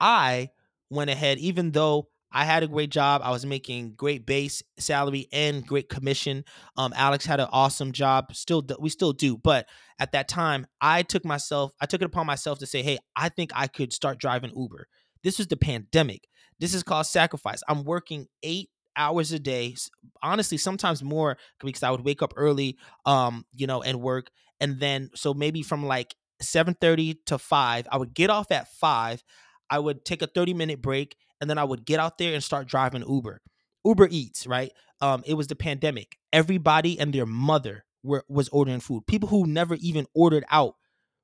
I 0.00 0.50
went 0.90 1.10
ahead 1.10 1.38
even 1.38 1.70
though 1.70 2.08
I 2.32 2.44
had 2.44 2.62
a 2.62 2.68
great 2.68 2.90
job. 2.90 3.22
I 3.24 3.30
was 3.30 3.44
making 3.44 3.94
great 3.96 4.26
base 4.26 4.62
salary 4.78 5.28
and 5.32 5.66
great 5.66 5.88
commission. 5.88 6.44
Um, 6.76 6.92
Alex 6.96 7.26
had 7.26 7.40
an 7.40 7.48
awesome 7.50 7.92
job. 7.92 8.34
Still, 8.34 8.64
we 8.78 8.88
still 8.88 9.12
do. 9.12 9.36
But 9.36 9.66
at 9.98 10.12
that 10.12 10.28
time, 10.28 10.66
I 10.80 11.02
took 11.02 11.24
myself, 11.24 11.72
I 11.80 11.86
took 11.86 12.02
it 12.02 12.06
upon 12.06 12.26
myself 12.26 12.58
to 12.60 12.66
say, 12.66 12.82
"Hey, 12.82 12.98
I 13.16 13.28
think 13.28 13.50
I 13.54 13.66
could 13.66 13.92
start 13.92 14.18
driving 14.18 14.52
Uber." 14.56 14.86
This 15.22 15.38
was 15.38 15.48
the 15.48 15.56
pandemic. 15.56 16.28
This 16.58 16.74
is 16.74 16.82
called 16.82 17.06
sacrifice. 17.06 17.62
I'm 17.68 17.84
working 17.84 18.26
eight 18.42 18.70
hours 18.96 19.32
a 19.32 19.38
day. 19.38 19.76
Honestly, 20.22 20.58
sometimes 20.58 21.02
more 21.02 21.36
because 21.60 21.82
I 21.82 21.90
would 21.90 22.04
wake 22.04 22.22
up 22.22 22.32
early, 22.36 22.78
um, 23.06 23.44
you 23.52 23.66
know, 23.66 23.82
and 23.82 24.00
work, 24.00 24.30
and 24.60 24.78
then 24.78 25.10
so 25.14 25.34
maybe 25.34 25.62
from 25.62 25.86
like 25.86 26.14
7:30 26.40 27.18
to 27.26 27.38
5, 27.38 27.88
I 27.90 27.96
would 27.96 28.14
get 28.14 28.30
off 28.30 28.50
at 28.50 28.72
5. 28.74 29.22
I 29.68 29.78
would 29.78 30.04
take 30.04 30.22
a 30.22 30.26
30 30.26 30.54
minute 30.54 30.82
break 30.82 31.16
and 31.40 31.48
then 31.48 31.58
I 31.58 31.64
would 31.64 31.84
get 31.84 32.00
out 32.00 32.18
there 32.18 32.34
and 32.34 32.42
start 32.42 32.68
driving 32.68 33.04
Uber. 33.08 33.40
Uber 33.84 34.08
Eats, 34.10 34.46
right? 34.46 34.72
Um, 35.00 35.22
it 35.26 35.34
was 35.34 35.46
the 35.46 35.56
pandemic. 35.56 36.18
Everybody 36.32 36.98
and 36.98 37.12
their 37.12 37.26
mother 37.26 37.84
were 38.02 38.24
was 38.28 38.48
ordering 38.50 38.80
food. 38.80 39.06
People 39.06 39.28
who 39.28 39.46
never 39.46 39.76
even 39.76 40.06
ordered 40.14 40.44
out 40.50 40.74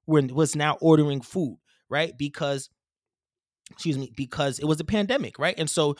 were 0.06 0.22
was 0.22 0.56
now 0.56 0.78
ordering 0.80 1.20
food, 1.20 1.58
right? 1.90 2.16
Because 2.16 2.70
excuse 3.70 3.98
me, 3.98 4.12
because 4.16 4.58
it 4.58 4.64
was 4.64 4.80
a 4.80 4.84
pandemic, 4.84 5.38
right? 5.38 5.54
And 5.58 5.68
so 5.68 5.96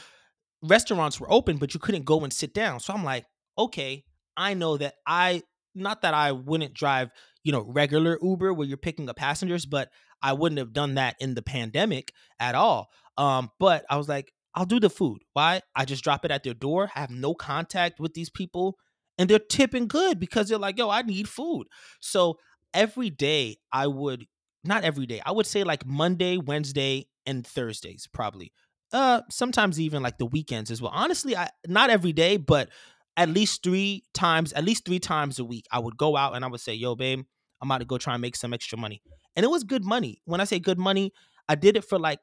restaurants 0.63 1.21
were 1.21 1.31
open, 1.31 1.59
but 1.59 1.75
you 1.75 1.81
couldn't 1.81 2.05
go 2.05 2.21
and 2.21 2.33
sit 2.33 2.55
down. 2.55 2.81
So 2.81 2.95
I'm 2.95 3.05
like, 3.05 3.27
okay, 3.59 4.05
I 4.37 4.55
know 4.55 4.77
that 4.77 4.95
I 5.07 5.43
not 5.75 6.03
that 6.03 6.15
I 6.15 6.33
wouldn't 6.33 6.75
drive, 6.75 7.11
you 7.45 7.53
know, 7.53 7.61
regular 7.61 8.19
Uber 8.23 8.55
where 8.55 8.67
you're 8.67 8.79
picking 8.79 9.09
up 9.11 9.17
passengers, 9.17 9.67
but 9.67 9.91
I 10.23 10.33
wouldn't 10.33 10.59
have 10.59 10.73
done 10.73 10.95
that 10.95 11.17
in 11.21 11.35
the 11.35 11.43
pandemic 11.43 12.13
at 12.41 12.55
all. 12.55 12.89
Um, 13.19 13.51
but 13.59 13.85
I 13.91 13.97
was 13.97 14.09
like, 14.09 14.33
I'll 14.55 14.67
do 14.67 14.81
the 14.81 14.91
food. 14.91 15.23
Why? 15.35 15.61
I 15.75 15.85
just 15.85 16.03
drop 16.03 16.25
it 16.25 16.31
at 16.31 16.43
their 16.43 16.55
door, 16.55 16.89
have 16.95 17.11
no 17.11 17.35
contact 17.35 18.01
with 18.01 18.15
these 18.15 18.31
people, 18.31 18.77
and 19.19 19.29
they're 19.29 19.39
tipping 19.39 19.87
good 19.87 20.19
because 20.19 20.49
they're 20.49 20.59
like, 20.59 20.79
yo, 20.79 20.89
I 20.91 21.03
need 21.03 21.29
food. 21.29 21.67
So 22.01 22.39
every 22.73 23.11
day 23.11 23.57
I 23.73 23.87
would 23.87 24.27
not 24.65 24.83
every 24.83 25.07
day, 25.07 25.21
I 25.25 25.31
would 25.31 25.47
say 25.47 25.63
like 25.63 25.87
Monday, 25.87 26.39
Wednesday, 26.39 27.07
and 27.25 27.47
Thursdays, 27.47 28.09
probably. 28.13 28.53
Uh 28.93 29.21
sometimes 29.31 29.81
even 29.81 30.03
like 30.03 30.19
the 30.19 30.27
weekends 30.27 30.71
as 30.71 30.81
well. 30.81 30.93
Honestly, 30.95 31.37
I 31.37 31.51
not 31.67 31.91
every 31.91 32.13
day, 32.13 32.37
but 32.37 32.71
at 33.17 33.29
least 33.29 33.63
three 33.63 34.05
times, 34.15 34.53
at 34.53 34.65
least 34.65 34.85
three 34.85 34.99
times 34.99 35.39
a 35.39 35.45
week, 35.45 35.67
I 35.73 35.79
would 35.79 35.97
go 35.97 36.17
out 36.17 36.37
and 36.37 36.45
I 36.45 36.49
would 36.49 36.61
say, 36.61 36.75
yo, 36.75 36.95
babe, 36.95 37.25
I'm 37.61 37.71
about 37.71 37.79
to 37.79 37.85
go 37.87 37.99
try 37.99 38.15
and 38.15 38.23
make 38.23 38.37
some 38.37 38.53
extra 38.55 38.79
money. 38.79 39.03
And 39.35 39.45
it 39.45 39.49
was 39.49 39.65
good 39.65 39.85
money. 39.85 40.21
When 40.25 40.41
I 40.41 40.45
say 40.45 40.59
good 40.59 40.79
money, 40.79 41.13
I 41.49 41.55
did 41.55 41.77
it 41.77 41.85
for 41.85 41.99
like 41.99 42.21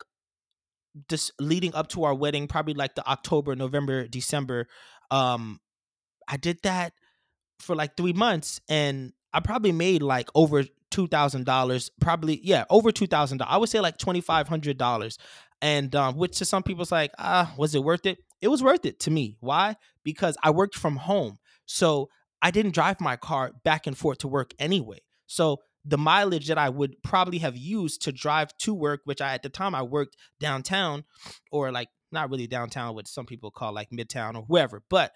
just 1.10 1.32
leading 1.40 1.74
up 1.76 1.88
to 1.90 2.04
our 2.04 2.14
wedding, 2.14 2.48
probably 2.48 2.74
like 2.76 2.96
the 2.96 3.08
October, 3.08 3.56
November, 3.56 4.08
December. 4.08 4.68
Um, 5.12 5.60
I 6.28 6.38
did 6.38 6.60
that 6.64 6.94
for 7.60 7.76
like 7.76 7.98
three 7.98 8.14
months 8.14 8.62
and 8.70 9.14
I 9.34 9.40
probably 9.40 9.72
made 9.72 10.04
like 10.04 10.30
over 10.36 10.64
two 10.92 11.08
thousand 11.08 11.46
dollars, 11.46 11.90
probably 12.00 12.40
yeah, 12.44 12.66
over 12.70 12.92
two 12.92 13.08
thousand 13.08 13.40
dollars. 13.40 13.54
I 13.54 13.58
would 13.58 13.70
say 13.70 13.80
like 13.80 13.98
twenty 13.98 14.22
five 14.22 14.48
hundred 14.48 14.78
dollars. 14.78 15.18
and 15.64 15.96
um, 15.96 16.18
which 16.18 16.38
to 16.40 16.46
some 16.46 16.62
people's 16.62 16.92
like, 16.92 17.12
ah, 17.18 17.54
was 17.58 17.74
it 17.74 17.84
worth 17.84 18.06
it? 18.06 18.20
It 18.42 18.50
was 18.50 18.62
worth 18.62 18.86
it 18.86 19.00
to 19.02 19.12
me. 19.12 19.38
Why? 19.40 19.78
Because 20.04 20.38
I 20.44 20.52
worked 20.52 20.76
from 20.76 20.98
home, 20.98 21.38
so 21.66 22.10
I 22.42 22.52
didn't 22.52 22.74
drive 22.74 23.00
my 23.00 23.16
car 23.16 23.54
back 23.64 23.88
and 23.88 23.98
forth 23.98 24.20
to 24.20 24.28
work 24.28 24.54
anyway. 24.60 25.00
So 25.28 25.58
the 25.86 25.98
mileage 25.98 26.48
that 26.48 26.58
I 26.58 26.70
would 26.70 27.02
probably 27.04 27.40
have 27.40 27.58
used 27.58 28.04
to 28.04 28.12
drive 28.12 28.58
to 28.60 28.74
work, 28.74 29.02
which 29.06 29.22
I 29.22 29.34
at 29.34 29.44
the 29.44 29.50
time 29.50 29.76
I 29.76 29.82
worked 29.82 30.16
downtown, 30.40 31.04
or 31.52 31.72
like 31.72 31.90
not 32.12 32.30
really 32.30 32.48
downtown, 32.48 32.96
what 32.96 33.08
some 33.08 33.26
people 33.26 33.52
call 33.52 33.74
like 33.74 33.90
midtown 33.90 34.36
or 34.36 34.44
wherever, 34.44 34.82
but 34.90 35.12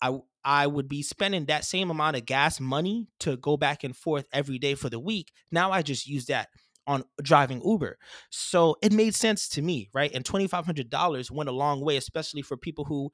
I 0.00 0.18
I 0.44 0.66
would 0.66 0.88
be 0.88 1.02
spending 1.02 1.46
that 1.46 1.64
same 1.64 1.90
amount 1.90 2.16
of 2.16 2.24
gas 2.24 2.60
money 2.60 3.08
to 3.20 3.36
go 3.36 3.56
back 3.56 3.82
and 3.82 3.96
forth 3.96 4.26
every 4.32 4.58
day 4.58 4.74
for 4.74 4.88
the 4.88 5.00
week. 5.00 5.32
Now 5.50 5.72
I 5.72 5.82
just 5.82 6.06
use 6.06 6.26
that 6.26 6.48
on 6.86 7.02
driving 7.20 7.60
Uber. 7.64 7.98
So 8.30 8.76
it 8.80 8.92
made 8.92 9.14
sense 9.14 9.48
to 9.50 9.62
me, 9.62 9.90
right? 9.92 10.12
And 10.14 10.24
$2,500 10.24 11.30
went 11.32 11.48
a 11.48 11.52
long 11.52 11.80
way, 11.80 11.96
especially 11.96 12.42
for 12.42 12.56
people 12.56 12.84
who 12.84 13.10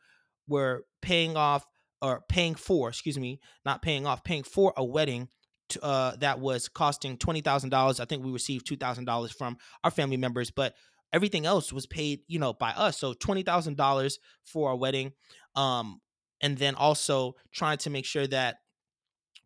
were 0.47 0.85
paying 1.01 1.37
off 1.37 1.65
or 2.03 2.23
paying 2.29 2.55
for, 2.55 2.91
excuse 2.91 3.19
me, 3.19 3.41
not 3.65 3.81
paying 3.81 4.07
off, 4.07 4.25
paying 4.25 4.43
for 4.43 4.75
a 4.77 4.85
wedding 4.85 5.29
uh, 5.83 6.17
that 6.17 6.41
was 6.41 6.69
costing 6.69 7.17
$20,000. 7.17 8.01
I 8.01 8.05
think 8.05 8.25
we 8.25 8.31
received 8.31 8.67
$2,000 8.67 9.33
from 9.35 9.57
our 9.85 9.91
family 9.91 10.17
members, 10.17 10.51
but 10.51 10.75
everything 11.13 11.47
else 11.47 11.73
was 11.73 11.87
paid, 11.87 12.21
you 12.27 12.39
know, 12.39 12.53
by 12.53 12.71
us. 12.71 12.99
So 12.99 13.15
$20,000 13.15 14.19
for 14.45 14.71
our 14.71 14.77
wedding. 14.77 15.13
Um, 15.55 16.01
and 16.41 16.59
then 16.59 16.75
also 16.75 17.37
trying 17.53 17.79
to 17.79 17.91
make 17.91 18.05
sure 18.05 18.27
that 18.27 18.57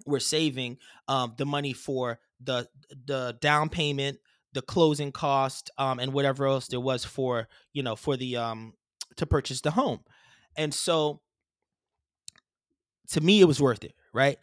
we're 0.06 0.20
saving 0.20 0.78
um, 1.08 1.34
the 1.36 1.46
money 1.46 1.72
for 1.72 2.18
the 2.42 2.68
the 3.06 3.36
down 3.40 3.68
payment, 3.68 4.18
the 4.52 4.62
closing 4.62 5.12
cost, 5.12 5.70
um, 5.78 5.98
and 5.98 6.12
whatever 6.12 6.46
else 6.46 6.68
there 6.68 6.80
was 6.80 7.04
for 7.04 7.48
you 7.72 7.82
know 7.82 7.96
for 7.96 8.16
the 8.16 8.36
um 8.36 8.74
to 9.16 9.26
purchase 9.26 9.60
the 9.60 9.70
home. 9.70 10.00
And 10.56 10.72
so 10.72 11.20
to 13.10 13.20
me, 13.20 13.40
it 13.40 13.44
was 13.44 13.60
worth 13.60 13.84
it, 13.84 13.94
right? 14.12 14.38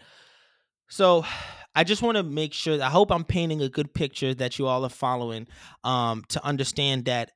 So 0.90 1.26
I 1.76 1.84
just 1.84 2.02
want 2.02 2.18
to 2.18 2.24
make 2.24 2.54
sure. 2.54 2.82
I 2.82 2.90
hope 2.90 3.12
I'm 3.12 3.24
painting 3.24 3.62
a 3.62 3.70
good 3.70 3.94
picture 3.94 4.34
that 4.36 4.60
you 4.60 4.68
all 4.68 4.86
are 4.86 4.90
following 4.90 5.48
um, 5.84 6.24
to 6.30 6.44
understand 6.46 7.06
that 7.06 7.32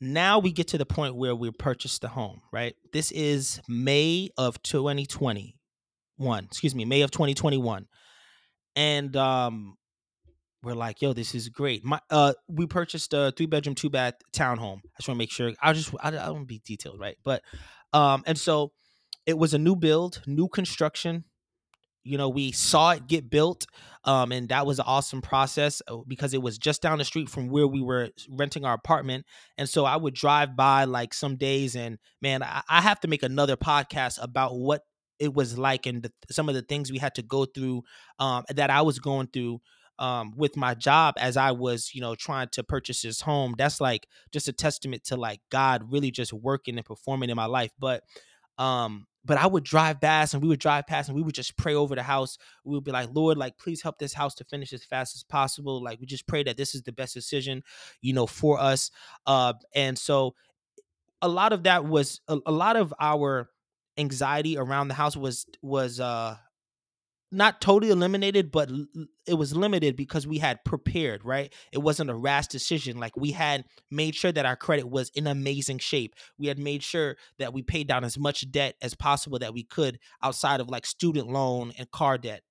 now 0.00 0.38
we 0.38 0.52
get 0.52 0.68
to 0.68 0.78
the 0.78 0.86
point 0.86 1.16
where 1.16 1.34
we 1.34 1.50
purchased 1.50 2.02
the 2.02 2.08
home, 2.08 2.42
right? 2.52 2.74
This 2.92 3.10
is 3.12 3.60
May 3.68 4.30
of 4.36 4.62
2021. 4.62 6.44
Excuse 6.44 6.74
me, 6.74 6.84
May 6.84 7.02
of 7.02 7.10
2021. 7.10 7.86
And 8.74 9.16
um 9.16 9.76
we're 10.62 10.74
like, 10.74 11.00
yo, 11.00 11.12
this 11.12 11.34
is 11.34 11.48
great. 11.48 11.84
My 11.84 12.00
uh 12.10 12.34
we 12.48 12.66
purchased 12.66 13.14
a 13.14 13.32
three 13.36 13.46
bedroom, 13.46 13.74
two 13.74 13.88
bath 13.88 14.14
townhome. 14.32 14.78
I 14.78 14.98
just 14.98 15.08
want 15.08 15.16
to 15.16 15.18
make 15.18 15.30
sure 15.30 15.52
I 15.62 15.72
just 15.72 15.94
I, 16.00 16.08
I 16.08 16.10
don't 16.10 16.44
be 16.44 16.60
detailed, 16.64 17.00
right? 17.00 17.16
But 17.24 17.42
um 17.94 18.22
and 18.26 18.38
so 18.38 18.72
it 19.24 19.38
was 19.38 19.54
a 19.54 19.58
new 19.58 19.76
build, 19.76 20.22
new 20.26 20.48
construction, 20.48 21.24
you 22.06 22.16
know 22.16 22.28
we 22.28 22.52
saw 22.52 22.92
it 22.92 23.06
get 23.06 23.28
built 23.28 23.66
um, 24.04 24.30
and 24.30 24.48
that 24.50 24.64
was 24.64 24.78
an 24.78 24.84
awesome 24.86 25.20
process 25.20 25.82
uh, 25.88 25.96
because 26.06 26.32
it 26.32 26.40
was 26.40 26.58
just 26.58 26.80
down 26.80 26.98
the 26.98 27.04
street 27.04 27.28
from 27.28 27.48
where 27.48 27.66
we 27.66 27.82
were 27.82 28.10
renting 28.30 28.64
our 28.64 28.74
apartment 28.74 29.26
and 29.58 29.68
so 29.68 29.84
i 29.84 29.96
would 29.96 30.14
drive 30.14 30.56
by 30.56 30.84
like 30.84 31.12
some 31.12 31.36
days 31.36 31.74
and 31.74 31.98
man 32.22 32.42
i, 32.42 32.62
I 32.68 32.80
have 32.80 33.00
to 33.00 33.08
make 33.08 33.22
another 33.22 33.56
podcast 33.56 34.22
about 34.22 34.56
what 34.56 34.82
it 35.18 35.34
was 35.34 35.58
like 35.58 35.86
and 35.86 36.02
the, 36.02 36.12
some 36.30 36.48
of 36.48 36.54
the 36.54 36.62
things 36.62 36.92
we 36.92 36.98
had 36.98 37.14
to 37.16 37.22
go 37.22 37.44
through 37.44 37.82
um, 38.18 38.44
that 38.54 38.70
i 38.70 38.82
was 38.82 38.98
going 38.98 39.28
through 39.28 39.60
um, 39.98 40.34
with 40.36 40.56
my 40.56 40.74
job 40.74 41.14
as 41.18 41.36
i 41.36 41.50
was 41.50 41.90
you 41.94 42.00
know 42.00 42.14
trying 42.14 42.48
to 42.52 42.62
purchase 42.62 43.02
this 43.02 43.22
home. 43.22 43.54
That's 43.56 43.80
like 43.80 44.06
just 44.30 44.46
a 44.46 44.52
testament 44.52 45.04
to 45.04 45.16
like 45.16 45.40
god 45.50 45.90
really 45.90 46.10
just 46.10 46.32
working 46.32 46.76
and 46.76 46.84
performing 46.84 47.30
in 47.30 47.36
my 47.36 47.46
life 47.46 47.72
but 47.78 48.02
um 48.58 49.06
but 49.26 49.38
I 49.38 49.46
would 49.46 49.64
drive 49.64 50.00
past 50.00 50.34
and 50.34 50.42
we 50.42 50.48
would 50.48 50.60
drive 50.60 50.86
past 50.86 51.08
and 51.08 51.16
we 51.16 51.22
would 51.22 51.34
just 51.34 51.56
pray 51.56 51.74
over 51.74 51.94
the 51.94 52.02
house. 52.02 52.38
We 52.64 52.74
would 52.74 52.84
be 52.84 52.92
like, 52.92 53.08
Lord, 53.12 53.36
like, 53.36 53.58
please 53.58 53.82
help 53.82 53.98
this 53.98 54.14
house 54.14 54.34
to 54.36 54.44
finish 54.44 54.72
as 54.72 54.84
fast 54.84 55.16
as 55.16 55.24
possible. 55.24 55.82
Like, 55.82 56.00
we 56.00 56.06
just 56.06 56.26
pray 56.26 56.44
that 56.44 56.56
this 56.56 56.74
is 56.74 56.82
the 56.82 56.92
best 56.92 57.12
decision, 57.12 57.62
you 58.00 58.12
know, 58.12 58.26
for 58.26 58.60
us. 58.60 58.90
Uh, 59.26 59.54
and 59.74 59.98
so 59.98 60.34
a 61.20 61.28
lot 61.28 61.52
of 61.52 61.64
that 61.64 61.84
was 61.84 62.20
a, 62.28 62.38
a 62.46 62.52
lot 62.52 62.76
of 62.76 62.94
our 63.00 63.50
anxiety 63.98 64.56
around 64.56 64.88
the 64.88 64.94
house 64.94 65.16
was 65.16 65.46
was 65.62 66.00
uh 66.00 66.36
not 67.32 67.60
totally 67.60 67.90
eliminated, 67.90 68.52
but 68.52 68.70
it 69.26 69.34
was 69.34 69.54
limited 69.56 69.96
because 69.96 70.26
we 70.26 70.38
had 70.38 70.64
prepared, 70.64 71.24
right? 71.24 71.52
It 71.72 71.78
wasn't 71.78 72.10
a 72.10 72.14
rash 72.14 72.46
decision. 72.46 72.98
Like 72.98 73.16
we 73.16 73.32
had 73.32 73.64
made 73.90 74.14
sure 74.14 74.32
that 74.32 74.46
our 74.46 74.56
credit 74.56 74.88
was 74.88 75.10
in 75.10 75.26
amazing 75.26 75.78
shape. 75.78 76.14
We 76.38 76.46
had 76.46 76.58
made 76.58 76.82
sure 76.82 77.16
that 77.38 77.52
we 77.52 77.62
paid 77.62 77.88
down 77.88 78.04
as 78.04 78.16
much 78.16 78.50
debt 78.50 78.76
as 78.80 78.94
possible 78.94 79.38
that 79.40 79.54
we 79.54 79.64
could 79.64 79.98
outside 80.22 80.60
of 80.60 80.68
like 80.68 80.86
student 80.86 81.28
loan 81.28 81.72
and 81.78 81.90
car 81.90 82.16
debt. 82.16 82.42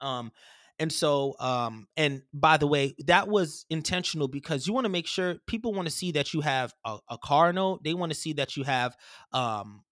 Um, 0.00 0.32
and 0.78 0.92
so, 0.92 1.36
um, 1.38 1.86
and 1.96 2.22
by 2.32 2.56
the 2.56 2.66
way, 2.66 2.94
that 3.06 3.28
was 3.28 3.66
intentional 3.70 4.26
because 4.28 4.66
you 4.66 4.72
want 4.72 4.84
to 4.84 4.90
make 4.90 5.06
sure 5.06 5.36
people 5.46 5.72
want 5.72 5.86
to 5.86 5.94
see 5.94 6.12
that 6.12 6.32
you 6.32 6.40
have 6.40 6.74
a, 6.84 6.98
a 7.10 7.18
car 7.18 7.52
note. 7.52 7.84
They 7.84 7.94
want 7.94 8.12
to 8.12 8.18
see 8.18 8.32
that 8.34 8.56
you 8.56 8.64
have 8.64 8.96
um, 9.32 9.82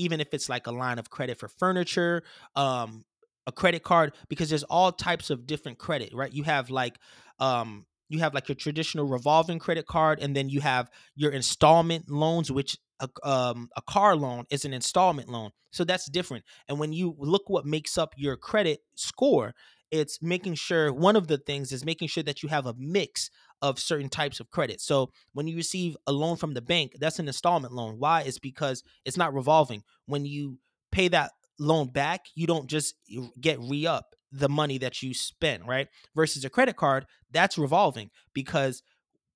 even 0.00 0.20
if 0.20 0.32
it's 0.32 0.48
like 0.48 0.66
a 0.66 0.72
line 0.72 0.98
of 0.98 1.10
credit 1.10 1.38
for 1.38 1.48
furniture, 1.48 2.22
um, 2.56 3.04
a 3.46 3.52
credit 3.52 3.82
card, 3.82 4.12
because 4.28 4.48
there's 4.48 4.64
all 4.64 4.92
types 4.92 5.30
of 5.30 5.46
different 5.46 5.78
credit, 5.78 6.14
right? 6.14 6.32
You 6.32 6.44
have 6.44 6.70
like 6.70 6.98
um 7.38 7.86
you 8.10 8.18
have 8.18 8.34
like 8.34 8.48
your 8.48 8.56
traditional 8.56 9.06
revolving 9.06 9.58
credit 9.58 9.86
card 9.86 10.18
and 10.20 10.34
then 10.36 10.48
you 10.48 10.60
have 10.60 10.90
your 11.14 11.30
installment 11.30 12.10
loans 12.10 12.50
which 12.50 12.76
a, 13.00 13.08
um, 13.22 13.68
a 13.76 13.82
car 13.82 14.14
loan 14.16 14.44
is 14.50 14.64
an 14.64 14.74
installment 14.74 15.28
loan 15.28 15.50
so 15.70 15.84
that's 15.84 16.10
different 16.10 16.44
and 16.68 16.78
when 16.78 16.92
you 16.92 17.14
look 17.18 17.48
what 17.48 17.64
makes 17.64 17.96
up 17.96 18.12
your 18.16 18.36
credit 18.36 18.80
score 18.96 19.54
it's 19.90 20.22
making 20.22 20.54
sure 20.54 20.92
one 20.92 21.16
of 21.16 21.26
the 21.26 21.38
things 21.38 21.72
is 21.72 21.84
making 21.84 22.08
sure 22.08 22.22
that 22.22 22.42
you 22.42 22.48
have 22.48 22.66
a 22.66 22.74
mix 22.78 23.30
of 23.62 23.78
certain 23.78 24.08
types 24.08 24.40
of 24.40 24.50
credit. 24.50 24.80
So 24.80 25.10
when 25.32 25.48
you 25.48 25.56
receive 25.56 25.96
a 26.06 26.12
loan 26.12 26.36
from 26.36 26.54
the 26.54 26.62
bank, 26.62 26.92
that's 26.98 27.18
an 27.18 27.26
installment 27.26 27.72
loan. 27.72 27.96
Why? 27.98 28.22
It's 28.22 28.38
because 28.38 28.82
it's 29.04 29.16
not 29.16 29.34
revolving. 29.34 29.82
When 30.06 30.24
you 30.24 30.58
pay 30.92 31.08
that 31.08 31.32
loan 31.58 31.88
back, 31.88 32.26
you 32.34 32.46
don't 32.46 32.68
just 32.68 32.94
get 33.40 33.58
re 33.60 33.86
up 33.86 34.14
the 34.32 34.48
money 34.48 34.78
that 34.78 35.02
you 35.02 35.12
spent, 35.12 35.66
right? 35.66 35.88
Versus 36.14 36.44
a 36.44 36.50
credit 36.50 36.76
card, 36.76 37.06
that's 37.30 37.58
revolving 37.58 38.10
because 38.32 38.82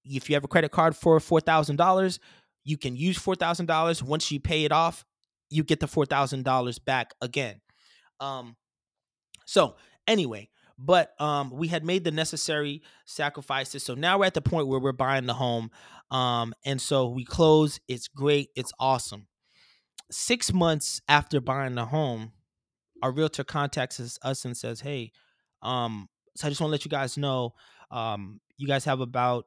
if 0.04 0.28
you 0.28 0.36
have 0.36 0.44
a 0.44 0.48
credit 0.48 0.70
card 0.70 0.96
for 0.96 1.18
$4,000, 1.18 2.18
you 2.62 2.78
can 2.78 2.96
use 2.96 3.18
$4,000. 3.18 4.02
Once 4.02 4.30
you 4.30 4.40
pay 4.40 4.64
it 4.64 4.72
off, 4.72 5.04
you 5.50 5.64
get 5.64 5.80
the 5.80 5.86
$4,000 5.86 6.84
back 6.84 7.12
again. 7.20 7.60
Um, 8.20 8.56
so 9.46 9.76
anyway, 10.06 10.48
but 10.78 11.18
um, 11.20 11.50
we 11.50 11.68
had 11.68 11.84
made 11.84 12.04
the 12.04 12.10
necessary 12.10 12.82
sacrifices. 13.04 13.82
So 13.82 13.94
now 13.94 14.18
we're 14.18 14.26
at 14.26 14.34
the 14.34 14.42
point 14.42 14.66
where 14.66 14.80
we're 14.80 14.92
buying 14.92 15.26
the 15.26 15.34
home. 15.34 15.70
Um, 16.10 16.54
and 16.64 16.80
so 16.80 17.08
we 17.08 17.24
close. 17.24 17.80
It's 17.88 18.08
great. 18.08 18.50
It's 18.56 18.72
awesome. 18.78 19.28
Six 20.10 20.52
months 20.52 21.00
after 21.08 21.40
buying 21.40 21.74
the 21.74 21.86
home, 21.86 22.32
our 23.02 23.12
realtor 23.12 23.44
contacts 23.44 24.18
us 24.22 24.44
and 24.44 24.56
says, 24.56 24.80
Hey, 24.80 25.12
um, 25.62 26.08
so 26.36 26.46
I 26.46 26.50
just 26.50 26.60
want 26.60 26.68
to 26.68 26.72
let 26.72 26.84
you 26.84 26.90
guys 26.90 27.16
know, 27.16 27.54
um, 27.90 28.40
you 28.56 28.66
guys 28.66 28.84
have 28.84 29.00
about 29.00 29.46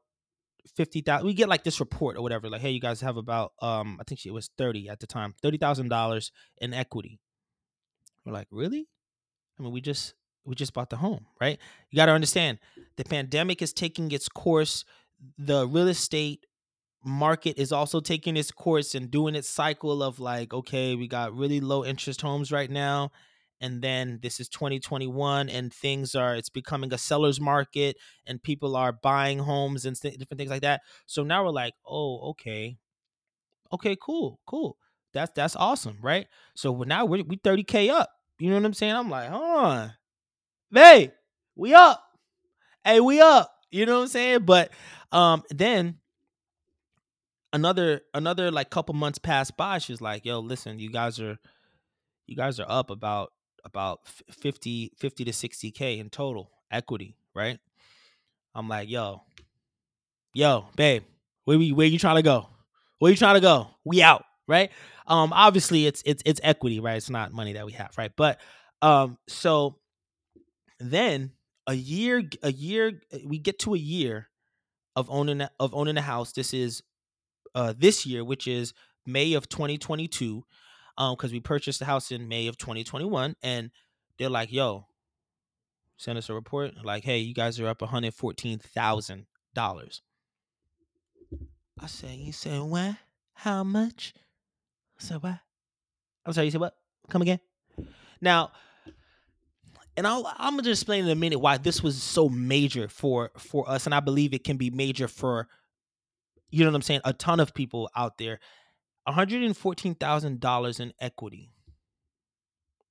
fifty 0.75 1.01
thousand. 1.01 1.27
We 1.27 1.33
get 1.33 1.49
like 1.49 1.63
this 1.63 1.79
report 1.79 2.17
or 2.17 2.21
whatever, 2.21 2.49
like, 2.49 2.61
hey, 2.61 2.71
you 2.71 2.79
guys 2.79 3.01
have 3.01 3.17
about, 3.17 3.53
um, 3.61 3.97
I 3.99 4.03
think 4.03 4.25
it 4.25 4.31
was 4.31 4.49
thirty 4.57 4.89
at 4.89 4.99
the 4.99 5.07
time, 5.07 5.33
thirty 5.41 5.57
thousand 5.57 5.89
dollars 5.89 6.31
in 6.57 6.73
equity. 6.73 7.19
We're 8.25 8.33
like, 8.33 8.47
really? 8.51 8.87
I 9.59 9.63
mean, 9.63 9.71
we 9.71 9.81
just 9.81 10.13
we 10.47 10.55
just 10.55 10.73
bought 10.73 10.89
the 10.89 10.97
home, 10.97 11.25
right? 11.41 11.59
You 11.91 11.97
got 11.97 12.07
to 12.07 12.13
understand 12.13 12.59
the 12.95 13.03
pandemic 13.03 13.61
is 13.61 13.73
taking 13.73 14.11
its 14.11 14.29
course. 14.29 14.85
The 15.37 15.67
real 15.67 15.87
estate 15.89 16.45
market 17.03 17.57
is 17.57 17.71
also 17.71 17.99
taking 17.99 18.37
its 18.37 18.51
course 18.51 18.95
and 18.95 19.11
doing 19.11 19.35
its 19.35 19.49
cycle 19.49 20.01
of 20.01 20.19
like, 20.19 20.53
okay, 20.53 20.95
we 20.95 21.07
got 21.07 21.35
really 21.35 21.59
low 21.59 21.83
interest 21.85 22.21
homes 22.21 22.51
right 22.51 22.69
now. 22.71 23.11
And 23.59 23.81
then 23.81 24.19
this 24.21 24.39
is 24.39 24.49
2021 24.49 25.49
and 25.49 25.73
things 25.73 26.15
are, 26.15 26.35
it's 26.35 26.49
becoming 26.49 26.93
a 26.93 26.97
seller's 26.97 27.41
market 27.41 27.97
and 28.25 28.41
people 28.41 28.75
are 28.75 28.91
buying 28.93 29.39
homes 29.39 29.85
and 29.85 29.99
th- 29.99 30.17
different 30.17 30.37
things 30.39 30.51
like 30.51 30.61
that. 30.61 30.81
So 31.07 31.23
now 31.23 31.43
we're 31.43 31.51
like, 31.51 31.73
oh, 31.85 32.29
okay. 32.31 32.77
Okay, 33.73 33.97
cool, 34.01 34.39
cool. 34.45 34.77
That's 35.13 35.31
that's 35.33 35.55
awesome, 35.55 35.97
right? 36.01 36.27
So 36.55 36.83
now 36.83 37.05
we're 37.05 37.23
we 37.23 37.37
30k 37.37 37.89
up. 37.89 38.09
You 38.39 38.49
know 38.49 38.55
what 38.55 38.65
I'm 38.65 38.73
saying? 38.73 38.93
I'm 38.93 39.09
like, 39.09 39.29
huh, 39.29 39.89
hey, 40.73 41.11
we 41.55 41.73
up. 41.73 42.03
Hey, 42.83 42.99
we 42.99 43.19
up. 43.21 43.53
You 43.71 43.85
know 43.85 43.97
what 43.97 44.03
I'm 44.03 44.07
saying? 44.09 44.39
But 44.45 44.71
um 45.11 45.43
then 45.49 45.97
another 47.53 48.01
another 48.13 48.51
like 48.51 48.69
couple 48.69 48.95
months 48.95 49.19
passed 49.19 49.57
by. 49.57 49.77
She's 49.79 50.01
like, 50.01 50.25
yo, 50.25 50.39
listen, 50.39 50.79
you 50.79 50.89
guys 50.91 51.19
are 51.19 51.37
you 52.25 52.35
guys 52.35 52.59
are 52.59 52.69
up 52.69 52.89
about 52.89 53.31
about 53.63 54.01
50 54.31 54.93
50 54.97 55.25
to 55.25 55.31
60k 55.31 55.99
in 55.99 56.09
total 56.09 56.51
equity, 56.71 57.15
right? 57.35 57.59
I'm 58.55 58.67
like, 58.67 58.89
yo, 58.89 59.21
yo, 60.33 60.65
babe, 60.75 61.03
Where 61.45 61.57
we 61.57 61.71
where 61.71 61.87
you 61.87 61.99
trying 61.99 62.15
to 62.15 62.23
go? 62.23 62.47
Where 62.99 63.11
you 63.11 63.17
trying 63.17 63.35
to 63.35 63.41
go? 63.41 63.67
We 63.83 64.01
out, 64.01 64.23
right? 64.47 64.71
Um, 65.05 65.31
obviously 65.33 65.85
it's 65.85 66.01
it's 66.05 66.23
it's 66.25 66.41
equity, 66.43 66.79
right? 66.79 66.97
It's 66.97 67.09
not 67.09 67.31
money 67.31 67.53
that 67.53 67.65
we 67.65 67.73
have, 67.73 67.91
right? 67.97 68.11
But 68.15 68.39
um, 68.81 69.17
so 69.27 69.77
then 70.79 71.33
a 71.67 71.73
year 71.73 72.23
a 72.43 72.51
year 72.51 73.01
we 73.25 73.39
get 73.39 73.59
to 73.59 73.73
a 73.73 73.77
year 73.77 74.29
of 74.95 75.09
owning 75.09 75.41
of 75.59 75.73
owning 75.73 75.97
a 75.97 76.01
house. 76.01 76.31
This 76.33 76.53
is 76.53 76.83
uh 77.55 77.73
this 77.77 78.05
year, 78.05 78.23
which 78.23 78.47
is 78.47 78.73
May 79.05 79.33
of 79.33 79.49
2022, 79.49 80.43
um, 80.97 81.15
because 81.15 81.31
we 81.31 81.39
purchased 81.39 81.79
the 81.79 81.85
house 81.85 82.11
in 82.11 82.27
May 82.27 82.47
of 82.47 82.57
2021, 82.57 83.35
and 83.41 83.71
they're 84.17 84.29
like, 84.29 84.51
"Yo, 84.51 84.87
send 85.97 86.17
us 86.17 86.29
a 86.29 86.33
report. 86.33 86.73
Like, 86.83 87.03
hey, 87.03 87.19
you 87.19 87.33
guys 87.33 87.59
are 87.59 87.67
up 87.67 87.81
one 87.81 87.89
hundred 87.89 88.13
fourteen 88.13 88.59
thousand 88.59 89.27
dollars." 89.53 90.01
I 91.79 91.87
said, 91.87 92.17
"You 92.17 92.31
said 92.31 92.61
what? 92.61 92.97
How 93.33 93.63
much?" 93.63 94.13
I 94.99 95.03
said, 95.03 95.23
"What?" 95.23 95.39
I'm 96.25 96.33
sorry. 96.33 96.47
You 96.47 96.51
said 96.51 96.61
what? 96.61 96.75
Come 97.09 97.21
again? 97.21 97.39
Now, 98.21 98.51
and 99.97 100.07
I'll, 100.07 100.31
I'm 100.37 100.53
gonna 100.53 100.63
just 100.63 100.83
explain 100.83 101.03
in 101.03 101.09
a 101.09 101.15
minute 101.15 101.39
why 101.39 101.57
this 101.57 101.81
was 101.81 102.01
so 102.01 102.29
major 102.29 102.87
for 102.87 103.31
for 103.37 103.69
us, 103.69 103.85
and 103.85 103.95
I 103.95 103.99
believe 103.99 104.33
it 104.33 104.43
can 104.43 104.57
be 104.57 104.69
major 104.69 105.07
for 105.07 105.47
you 106.49 106.63
know 106.63 106.71
what 106.71 106.75
I'm 106.75 106.81
saying, 106.83 107.01
a 107.03 107.11
ton 107.11 107.39
of 107.39 107.53
people 107.53 107.89
out 107.95 108.17
there. 108.17 108.39
One 109.03 109.15
hundred 109.15 109.43
and 109.43 109.57
fourteen 109.57 109.95
thousand 109.95 110.39
dollars 110.39 110.79
in 110.79 110.93
equity. 111.01 111.51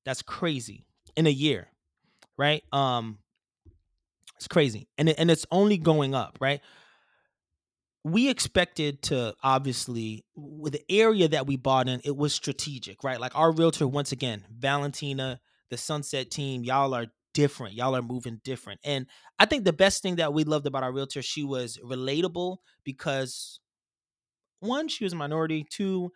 That's 0.04 0.22
crazy 0.22 0.84
in 1.16 1.26
a 1.26 1.30
year, 1.30 1.68
right? 2.36 2.62
Um, 2.72 3.18
it's 4.36 4.48
crazy, 4.48 4.88
and 4.98 5.08
and 5.08 5.30
it's 5.30 5.46
only 5.50 5.78
going 5.78 6.14
up, 6.14 6.38
right? 6.40 6.60
we 8.06 8.30
expected 8.30 9.02
to 9.02 9.34
obviously 9.42 10.24
with 10.36 10.72
the 10.72 10.84
area 10.88 11.26
that 11.26 11.44
we 11.44 11.56
bought 11.56 11.88
in 11.88 12.00
it 12.04 12.16
was 12.16 12.32
strategic 12.32 13.02
right 13.02 13.18
like 13.18 13.34
our 13.34 13.50
realtor 13.50 13.88
once 13.88 14.12
again 14.12 14.44
valentina 14.48 15.40
the 15.70 15.76
sunset 15.76 16.30
team 16.30 16.64
y'all 16.64 16.94
are 16.94 17.06
different 17.34 17.74
y'all 17.74 17.94
are 17.94 18.02
moving 18.02 18.40
different 18.44 18.80
and 18.84 19.06
i 19.38 19.44
think 19.44 19.64
the 19.64 19.72
best 19.72 20.02
thing 20.02 20.16
that 20.16 20.32
we 20.32 20.44
loved 20.44 20.66
about 20.66 20.82
our 20.82 20.92
realtor 20.92 21.20
she 21.20 21.44
was 21.44 21.78
relatable 21.84 22.56
because 22.84 23.60
one 24.60 24.88
she 24.88 25.04
was 25.04 25.12
a 25.12 25.16
minority 25.16 25.66
two 25.70 26.10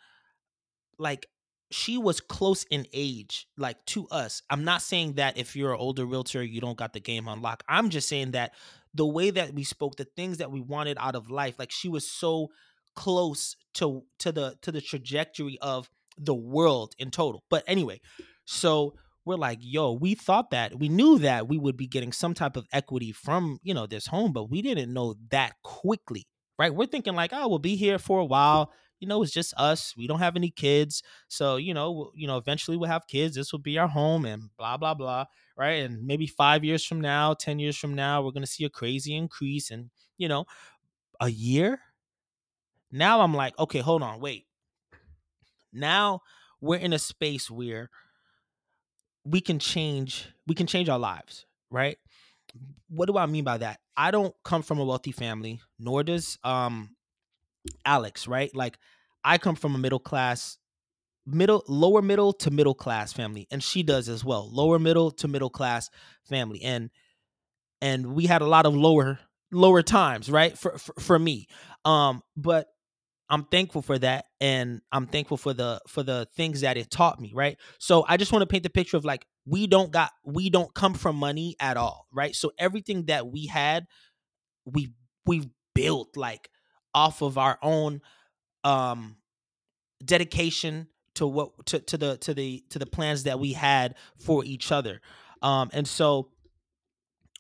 like 0.99 1.27
she 1.71 1.99
was 1.99 2.21
close 2.21 2.65
in 2.65 2.87
age 2.93 3.47
like 3.57 3.85
to 3.87 4.09
us. 4.09 4.43
I'm 4.51 4.65
not 4.65 4.83
saying 4.83 5.15
that 5.15 5.39
if 5.39 5.55
you're 5.55 5.73
an 5.73 5.79
older 5.81 6.05
realtor 6.05 6.43
you 6.43 6.61
don't 6.61 6.77
got 6.77 6.93
the 6.93 7.01
game 7.01 7.29
on 7.29 7.43
lock 7.43 7.63
i'm 7.69 7.91
just 7.91 8.09
saying 8.09 8.33
that 8.33 8.53
the 8.95 9.07
way 9.07 9.31
that 9.31 9.55
we 9.55 9.65
spoke 9.65 9.97
the 9.97 10.05
things 10.17 10.39
that 10.39 10.51
we 10.51 10.61
wanted 10.61 10.97
out 10.99 11.15
of 11.15 11.31
life 11.31 11.59
like 11.59 11.71
she 11.71 11.89
was 11.89 12.11
so 12.11 12.49
close 12.97 13.57
to 13.75 14.03
to 14.19 14.33
the 14.33 14.57
to 14.63 14.73
the 14.73 14.81
trajectory 14.81 15.59
of 15.61 15.89
the 16.19 16.35
world 16.35 16.95
in 16.99 17.11
total. 17.11 17.45
But 17.49 17.65
anyway 17.67 18.01
so 18.45 18.95
we're 19.31 19.37
like 19.37 19.59
yo 19.61 19.93
we 19.93 20.17
thought 20.17 20.51
that 20.51 20.77
we 20.77 20.89
knew 20.89 21.17
that 21.21 21.47
we 21.47 21.57
would 21.57 21.77
be 21.77 21.87
getting 21.87 22.11
some 22.11 22.35
type 22.35 22.57
of 22.57 22.67
equity 22.73 23.13
from 23.13 23.61
you 23.63 23.73
know 23.73 23.87
this 23.87 24.09
home 24.09 24.33
but 24.33 24.51
we 24.51 24.61
didn't 24.61 24.93
know 24.93 25.15
that 25.31 25.55
quickly. 25.63 26.27
Right? 26.59 26.75
We're 26.75 26.87
thinking 26.87 27.15
like 27.15 27.31
oh 27.33 27.47
we'll 27.49 27.61
be 27.61 27.77
here 27.77 27.99
for 27.99 28.19
a 28.19 28.25
while. 28.25 28.73
You 28.99 29.07
know 29.07 29.23
it's 29.23 29.33
just 29.33 29.55
us. 29.57 29.95
We 29.97 30.09
don't 30.09 30.19
have 30.19 30.35
any 30.35 30.51
kids. 30.51 31.03
So 31.29 31.57
you 31.57 31.73
know 31.73 32.11
you 32.17 32.27
know 32.27 32.39
eventually 32.39 32.77
we'll 32.77 32.91
have 32.91 33.07
kids. 33.07 33.37
This 33.37 33.53
will 33.53 33.61
be 33.61 33.79
our 33.79 33.87
home 33.87 34.25
and 34.25 34.51
blah 34.59 34.77
blah 34.77 34.95
blah. 34.95 35.27
Right? 35.57 35.85
And 35.85 36.05
maybe 36.05 36.27
five 36.27 36.65
years 36.65 36.85
from 36.85 37.01
now 37.01 37.35
ten 37.35 37.61
years 37.61 37.77
from 37.77 37.95
now 37.95 38.21
we're 38.21 38.33
going 38.33 38.43
to 38.43 38.51
see 38.51 38.65
a 38.65 38.71
crazy 38.71 39.15
increase 39.15 39.71
and 39.71 39.91
you 40.19 40.29
know 40.29 40.45
a 41.21 41.29
year? 41.29 41.79
Now 42.91 43.21
i'm 43.21 43.35
like 43.35 43.57
okay 43.59 43.79
hold 43.79 44.03
on 44.03 44.21
wait. 44.21 44.47
Now 45.73 46.23
we're 46.61 46.81
in 46.81 46.93
a 46.93 46.99
space 46.99 47.49
where 47.49 47.91
we 49.25 49.41
can 49.41 49.59
change 49.59 50.29
we 50.47 50.55
can 50.55 50.67
change 50.67 50.89
our 50.89 50.99
lives 50.99 51.47
right? 51.71 51.99
What 52.89 53.07
do 53.07 53.17
i 53.17 53.27
mean 53.27 53.45
by 53.45 53.59
that? 53.59 53.79
I 53.97 54.11
don't 54.11 54.35
come 54.45 54.63
from 54.63 54.79
a 54.79 54.85
wealthy 54.85 55.13
family 55.13 55.61
nor 55.79 56.03
does 56.03 56.39
um 56.45 56.91
alex 57.85 58.27
right? 58.27 58.55
Like 58.55 58.79
i 59.25 59.39
come 59.39 59.55
from 59.55 59.75
a 59.75 59.79
middle 59.79 59.99
class 59.99 60.59
middle 61.27 61.63
lower 61.69 62.03
middle 62.03 62.33
to 62.33 62.51
middle 62.51 62.75
class 62.75 63.13
family 63.13 63.47
and 63.51 63.63
she 63.63 63.83
does 63.83 64.09
as 64.09 64.25
well 64.25 64.49
lower 64.51 64.79
middle 64.79 65.11
to 65.11 65.29
middle 65.29 65.51
class 65.51 65.91
family 66.25 66.63
and 66.63 66.91
and 67.83 68.15
we 68.15 68.27
had 68.27 68.43
a 68.43 68.47
lot 68.47 68.67
of 68.67 68.75
lower 68.75 69.19
lower 69.53 69.83
times 69.83 70.31
right? 70.31 70.57
For 70.57 70.79
for, 70.79 70.95
for 70.99 71.19
me 71.19 71.47
um 71.85 72.23
but 72.37 72.69
i'm 73.31 73.45
thankful 73.45 73.81
for 73.81 73.99
that 73.99 74.27
and 74.41 74.81
i'm 74.93 75.07
thankful 75.07 75.37
for 75.37 75.55
the 75.55 75.81
for 75.89 76.03
the 76.03 76.27
things 76.37 76.61
that 76.61 76.77
it 76.77 76.91
taught 76.91 77.21
me 77.21 77.33
right? 77.35 77.57
So 77.79 78.05
i 78.09 78.17
just 78.17 78.33
want 78.33 78.43
to 78.43 78.47
paint 78.47 78.65
the 78.65 78.71
picture 78.71 78.97
of 78.97 79.05
like 79.05 79.27
we 79.47 79.67
don't 79.67 79.91
got 79.91 80.11
we 80.25 80.51
don't 80.51 80.73
come 80.75 80.95
from 80.95 81.17
money 81.17 81.57
at 81.61 81.77
all 81.77 82.07
right? 82.13 82.35
So 82.35 82.53
everything 82.59 83.07
that 83.07 83.27
we 83.27 83.47
had 83.47 83.87
we 84.65 84.93
we've 85.27 85.49
built 85.75 86.17
like 86.17 86.51
off 86.95 87.23
of 87.23 87.39
our 87.39 87.59
own 87.63 88.03
um 88.65 89.17
dedication 90.05 90.89
to 91.15 91.27
what 91.27 91.67
to, 91.67 91.79
to 91.81 91.97
the 91.97 92.17
to 92.19 92.35
the 92.35 92.65
to 92.71 92.79
the 92.79 92.87
plans 92.87 93.25
that 93.25 93.39
we 93.39 93.53
had 93.53 93.95
for 94.19 94.45
each 94.45 94.73
other. 94.73 95.01
Um 95.43 95.71
and 95.73 95.87
so 95.87 96.31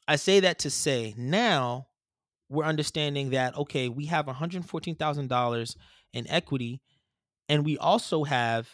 i 0.09 0.17
say 0.17 0.41
that 0.41 0.59
to 0.61 0.71
say 0.71 1.15
now 1.17 1.87
we're 2.51 2.65
understanding 2.65 3.31
that 3.31 3.57
okay 3.57 3.89
we 3.89 4.07
have 4.07 4.27
$114000 4.27 5.77
in 6.13 6.29
equity 6.29 6.83
and 7.49 7.65
we 7.65 7.79
also 7.79 8.25
have 8.25 8.69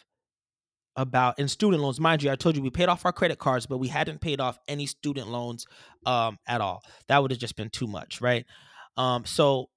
about 0.96 1.38
in 1.38 1.46
student 1.46 1.82
loans 1.82 2.00
mind 2.00 2.22
you 2.22 2.30
i 2.30 2.34
told 2.34 2.56
you 2.56 2.62
we 2.62 2.70
paid 2.70 2.88
off 2.88 3.04
our 3.04 3.12
credit 3.12 3.38
cards 3.38 3.66
but 3.66 3.76
we 3.76 3.88
hadn't 3.88 4.20
paid 4.20 4.40
off 4.40 4.58
any 4.66 4.86
student 4.86 5.28
loans 5.28 5.66
um 6.06 6.38
at 6.48 6.60
all. 6.60 6.82
That 7.08 7.20
would 7.20 7.30
have 7.30 7.40
just 7.40 7.56
been 7.56 7.70
too 7.70 7.86
much 7.86 8.20
right? 8.20 8.46
Um 8.96 9.24
so 9.26 9.68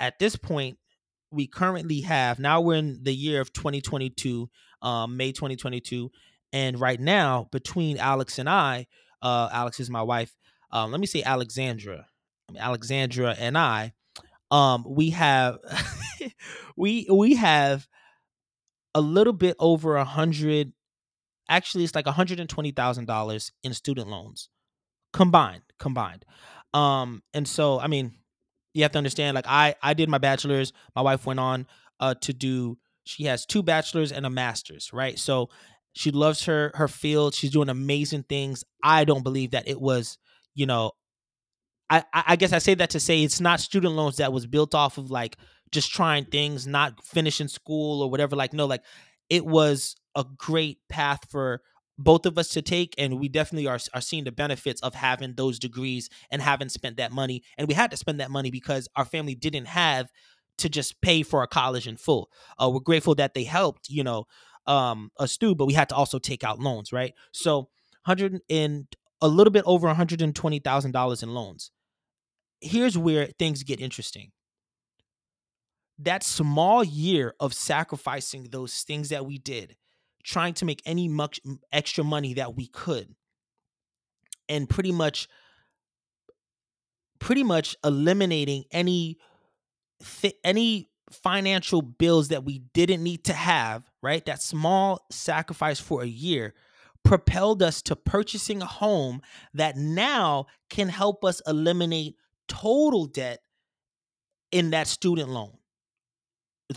at 0.00 0.18
this 0.18 0.36
point 0.36 0.78
we 1.30 1.46
currently 1.46 2.00
have 2.00 2.38
now 2.38 2.60
we're 2.60 2.76
in 2.76 3.00
the 3.02 3.14
year 3.14 3.40
of 3.40 3.52
2022 3.52 4.48
um, 4.82 5.16
may 5.16 5.32
2022 5.32 6.10
and 6.52 6.78
right 6.80 7.00
now 7.00 7.48
between 7.50 7.98
alex 7.98 8.38
and 8.38 8.48
i 8.48 8.86
uh, 9.22 9.48
alex 9.52 9.80
is 9.80 9.90
my 9.90 10.02
wife 10.02 10.34
um, 10.70 10.90
let 10.90 11.00
me 11.00 11.06
say 11.06 11.22
alexandra 11.22 12.06
alexandra 12.56 13.34
and 13.38 13.56
i 13.58 13.92
um, 14.50 14.84
we 14.86 15.10
have 15.10 15.58
we 16.76 17.06
we 17.10 17.34
have 17.34 17.88
a 18.94 19.00
little 19.00 19.32
bit 19.32 19.56
over 19.58 19.96
a 19.96 20.04
hundred 20.04 20.72
actually 21.48 21.84
it's 21.84 21.94
like 21.94 22.06
$120000 22.06 23.50
in 23.62 23.74
student 23.74 24.08
loans 24.08 24.48
combined 25.12 25.62
combined. 25.78 26.24
Um 26.72 27.22
and 27.32 27.46
so 27.46 27.78
i 27.80 27.86
mean 27.86 28.12
you 28.72 28.82
have 28.82 28.92
to 28.92 28.98
understand 28.98 29.34
like 29.34 29.46
i 29.46 29.74
i 29.82 29.94
did 29.94 30.08
my 30.08 30.18
bachelor's 30.18 30.72
my 30.96 31.02
wife 31.02 31.26
went 31.26 31.40
on 31.40 31.66
uh 32.00 32.14
to 32.22 32.32
do 32.32 32.78
she 33.04 33.24
has 33.24 33.44
two 33.46 33.62
bachelors 33.62 34.12
and 34.12 34.24
a 34.26 34.30
master's 34.30 34.92
right? 34.92 35.18
So 35.18 35.50
she 35.92 36.10
loves 36.10 36.44
her 36.46 36.72
her 36.74 36.88
field 36.88 37.34
she's 37.34 37.50
doing 37.50 37.68
amazing 37.68 38.24
things. 38.24 38.64
I 38.82 39.04
don't 39.04 39.22
believe 39.22 39.52
that 39.52 39.68
it 39.68 39.80
was 39.80 40.18
you 40.54 40.66
know 40.66 40.92
i 41.90 42.02
i 42.12 42.36
guess 42.36 42.52
i 42.52 42.58
say 42.58 42.74
that 42.74 42.90
to 42.90 43.00
say 43.00 43.22
it's 43.22 43.40
not 43.40 43.60
student 43.60 43.94
loans 43.94 44.16
that 44.16 44.32
was 44.32 44.46
built 44.46 44.74
off 44.74 44.98
of 44.98 45.10
like 45.10 45.36
just 45.72 45.92
trying 45.92 46.24
things 46.24 46.66
not 46.66 47.04
finishing 47.04 47.48
school 47.48 48.02
or 48.02 48.10
whatever 48.10 48.36
like 48.36 48.52
no 48.52 48.66
like 48.66 48.82
it 49.30 49.44
was 49.44 49.96
a 50.14 50.24
great 50.36 50.78
path 50.88 51.20
for 51.30 51.60
both 51.98 52.26
of 52.26 52.38
us 52.38 52.48
to 52.48 52.62
take 52.62 52.94
and 52.98 53.20
we 53.20 53.28
definitely 53.28 53.68
are, 53.68 53.78
are 53.92 54.00
seeing 54.00 54.24
the 54.24 54.32
benefits 54.32 54.80
of 54.82 54.94
having 54.94 55.34
those 55.34 55.58
degrees 55.58 56.08
and 56.30 56.42
having 56.42 56.68
spent 56.68 56.96
that 56.96 57.12
money 57.12 57.42
and 57.56 57.68
we 57.68 57.74
had 57.74 57.90
to 57.90 57.96
spend 57.96 58.18
that 58.20 58.30
money 58.30 58.50
because 58.50 58.88
our 58.96 59.04
family 59.04 59.34
didn't 59.34 59.66
have 59.66 60.08
to 60.58 60.68
just 60.68 61.00
pay 61.00 61.22
for 61.22 61.42
a 61.42 61.48
college 61.48 61.86
in 61.88 61.96
full. 61.96 62.30
Uh, 62.60 62.70
we're 62.72 62.80
grateful 62.80 63.14
that 63.14 63.34
they 63.34 63.44
helped 63.44 63.88
you 63.88 64.02
know 64.02 64.24
um 64.66 65.10
us 65.18 65.36
do 65.36 65.54
but 65.54 65.66
we 65.66 65.74
had 65.74 65.88
to 65.88 65.94
also 65.94 66.18
take 66.18 66.42
out 66.42 66.58
loans 66.58 66.92
right? 66.92 67.12
So 67.32 67.68
100 68.04 68.40
and 68.50 68.86
a 69.20 69.28
little 69.28 69.52
bit 69.52 69.64
over 69.66 69.88
$120000 69.88 71.22
in 71.22 71.34
loans 71.34 71.70
here's 72.60 72.96
where 72.96 73.26
things 73.38 73.62
get 73.62 73.80
interesting. 73.80 74.32
That 75.98 76.22
small 76.22 76.82
year 76.82 77.34
of 77.38 77.54
sacrificing 77.54 78.48
those 78.50 78.82
things 78.82 79.10
that 79.10 79.26
we 79.26 79.38
did 79.38 79.76
trying 80.24 80.54
to 80.54 80.64
make 80.64 80.82
any 80.86 81.08
much 81.08 81.40
extra 81.70 82.02
money 82.02 82.34
that 82.34 82.56
we 82.56 82.66
could 82.66 83.14
and 84.48 84.68
pretty 84.68 84.92
much 84.92 85.28
pretty 87.20 87.42
much 87.42 87.76
eliminating 87.84 88.64
any 88.70 89.18
any 90.42 90.90
financial 91.10 91.82
bills 91.82 92.28
that 92.28 92.44
we 92.44 92.58
didn't 92.72 93.02
need 93.02 93.24
to 93.24 93.34
have 93.34 93.84
right? 94.04 94.26
That 94.26 94.42
small 94.42 95.06
sacrifice 95.10 95.80
for 95.80 96.02
a 96.02 96.06
year 96.06 96.52
propelled 97.04 97.62
us 97.62 97.80
to 97.82 97.96
purchasing 97.96 98.60
a 98.60 98.66
home 98.66 99.22
that 99.54 99.76
now 99.76 100.46
can 100.68 100.90
help 100.90 101.24
us 101.24 101.40
eliminate 101.46 102.16
total 102.48 103.06
debt 103.06 103.40
in 104.52 104.70
that 104.70 104.86
student 104.86 105.28
loan 105.28 105.52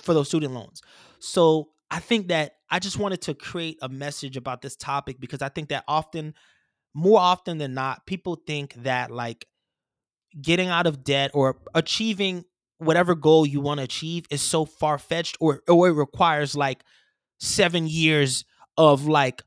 for 0.01 0.13
those 0.13 0.27
student 0.27 0.53
loans. 0.53 0.81
So 1.19 1.69
I 1.89 1.99
think 1.99 2.29
that 2.29 2.53
I 2.69 2.79
just 2.79 2.97
wanted 2.97 3.21
to 3.23 3.33
create 3.33 3.77
a 3.81 3.89
message 3.89 4.35
about 4.35 4.61
this 4.61 4.75
topic 4.75 5.19
because 5.19 5.41
I 5.41 5.49
think 5.49 5.69
that 5.69 5.83
often, 5.87 6.33
more 6.93 7.19
often 7.19 7.57
than 7.57 7.73
not, 7.73 8.05
people 8.05 8.41
think 8.47 8.73
that 8.83 9.11
like 9.11 9.45
getting 10.41 10.67
out 10.69 10.87
of 10.87 11.03
debt 11.03 11.31
or 11.33 11.57
achieving 11.73 12.43
whatever 12.79 13.15
goal 13.15 13.45
you 13.45 13.61
want 13.61 13.79
to 13.79 13.83
achieve 13.83 14.25
is 14.29 14.41
so 14.41 14.65
far 14.65 14.97
fetched 14.97 15.37
or 15.39 15.61
or 15.67 15.87
it 15.87 15.93
requires 15.93 16.55
like 16.55 16.83
seven 17.39 17.87
years 17.87 18.45
of 18.77 19.07
like 19.07 19.41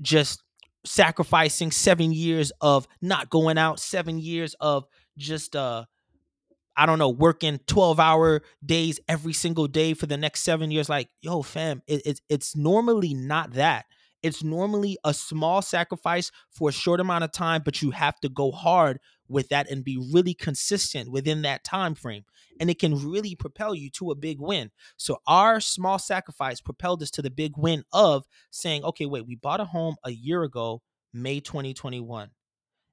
just 0.00 0.42
sacrificing 0.84 1.70
seven 1.70 2.12
years 2.12 2.52
of 2.60 2.86
not 3.00 3.30
going 3.30 3.58
out 3.58 3.80
seven 3.80 4.18
years 4.18 4.54
of 4.60 4.84
just 5.18 5.54
uh 5.54 5.84
I 6.78 6.86
don't 6.86 7.00
know, 7.00 7.08
working 7.08 7.58
12 7.66 7.98
hour 7.98 8.42
days 8.64 9.00
every 9.08 9.32
single 9.32 9.66
day 9.66 9.94
for 9.94 10.06
the 10.06 10.16
next 10.16 10.42
seven 10.42 10.70
years. 10.70 10.88
Like, 10.88 11.08
yo, 11.20 11.42
fam, 11.42 11.82
it, 11.88 12.02
it, 12.06 12.20
it's 12.28 12.54
normally 12.54 13.14
not 13.14 13.54
that. 13.54 13.86
It's 14.22 14.44
normally 14.44 14.96
a 15.04 15.12
small 15.12 15.60
sacrifice 15.60 16.30
for 16.50 16.68
a 16.68 16.72
short 16.72 17.00
amount 17.00 17.24
of 17.24 17.32
time, 17.32 17.62
but 17.64 17.82
you 17.82 17.90
have 17.90 18.18
to 18.20 18.28
go 18.28 18.52
hard 18.52 19.00
with 19.28 19.48
that 19.48 19.70
and 19.70 19.84
be 19.84 19.98
really 20.12 20.34
consistent 20.34 21.10
within 21.10 21.42
that 21.42 21.64
time 21.64 21.96
frame. 21.96 22.24
And 22.60 22.70
it 22.70 22.78
can 22.78 23.10
really 23.10 23.34
propel 23.34 23.74
you 23.74 23.90
to 23.90 24.12
a 24.12 24.16
big 24.16 24.40
win. 24.40 24.70
So 24.96 25.18
our 25.26 25.60
small 25.60 25.98
sacrifice 25.98 26.60
propelled 26.60 27.02
us 27.02 27.10
to 27.12 27.22
the 27.22 27.30
big 27.30 27.52
win 27.56 27.84
of 27.92 28.24
saying, 28.50 28.84
okay, 28.84 29.06
wait, 29.06 29.26
we 29.26 29.34
bought 29.34 29.60
a 29.60 29.64
home 29.64 29.96
a 30.04 30.10
year 30.10 30.44
ago, 30.44 30.82
May 31.12 31.40
2021. 31.40 32.30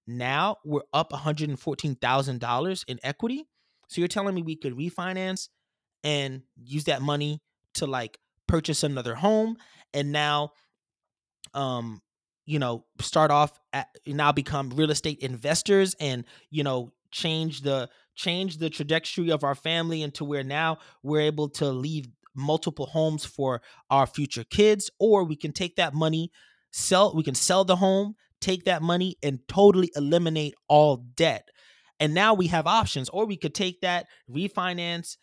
Now 0.07 0.57
we're 0.63 0.81
up 0.93 1.11
$114,000 1.11 2.83
in 2.87 2.99
equity. 3.03 3.47
So 3.87 4.01
you're 4.01 4.07
telling 4.07 4.35
me 4.35 4.41
we 4.41 4.55
could 4.55 4.75
refinance 4.75 5.49
and 6.03 6.43
use 6.55 6.85
that 6.85 7.01
money 7.01 7.41
to 7.75 7.87
like 7.87 8.19
purchase 8.47 8.83
another 8.83 9.15
home 9.15 9.57
and 9.93 10.11
now 10.11 10.51
um 11.53 12.01
you 12.45 12.59
know 12.59 12.85
start 13.01 13.31
off 13.31 13.59
at 13.73 13.87
now 14.05 14.31
become 14.31 14.69
real 14.69 14.91
estate 14.91 15.19
investors 15.19 15.95
and 15.99 16.25
you 16.51 16.63
know 16.63 16.91
change 17.11 17.61
the 17.61 17.89
change 18.13 18.57
the 18.57 18.69
trajectory 18.69 19.31
of 19.31 19.43
our 19.43 19.55
family 19.55 20.03
into 20.03 20.23
where 20.23 20.43
now 20.43 20.77
we're 21.01 21.21
able 21.21 21.49
to 21.49 21.65
leave 21.71 22.07
multiple 22.35 22.85
homes 22.85 23.25
for 23.25 23.61
our 23.89 24.05
future 24.05 24.43
kids 24.43 24.91
or 24.99 25.23
we 25.23 25.35
can 25.35 25.51
take 25.51 25.75
that 25.77 25.93
money 25.93 26.31
sell 26.71 27.13
we 27.15 27.23
can 27.23 27.35
sell 27.35 27.63
the 27.65 27.77
home 27.77 28.15
take 28.45 28.65
that 28.65 28.83
money 28.83 29.17
and 29.23 29.39
totally 29.47 29.91
eliminate 29.95 30.53
all 30.67 30.97
debt. 30.97 31.49
And 31.99 32.13
now 32.13 32.35
we 32.35 32.47
have 32.47 32.67
options 32.67 33.09
or 33.09 33.25
we 33.25 33.37
could 33.37 33.55
take 33.55 33.81
that 33.81 34.05
refinance 34.29 35.17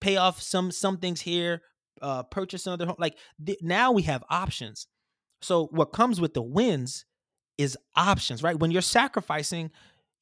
pay 0.00 0.16
off 0.16 0.42
some 0.42 0.70
some 0.70 0.98
things 0.98 1.22
here 1.22 1.62
uh 2.02 2.22
purchase 2.24 2.66
another 2.66 2.84
home 2.84 2.96
like 2.98 3.16
th- 3.44 3.62
now 3.62 3.92
we 3.92 4.02
have 4.02 4.24
options. 4.28 4.88
So 5.42 5.68
what 5.70 5.92
comes 5.92 6.20
with 6.20 6.34
the 6.34 6.42
wins 6.42 7.04
is 7.56 7.78
options 7.94 8.42
right? 8.42 8.58
When 8.58 8.70
you're 8.70 8.82
sacrificing 8.82 9.70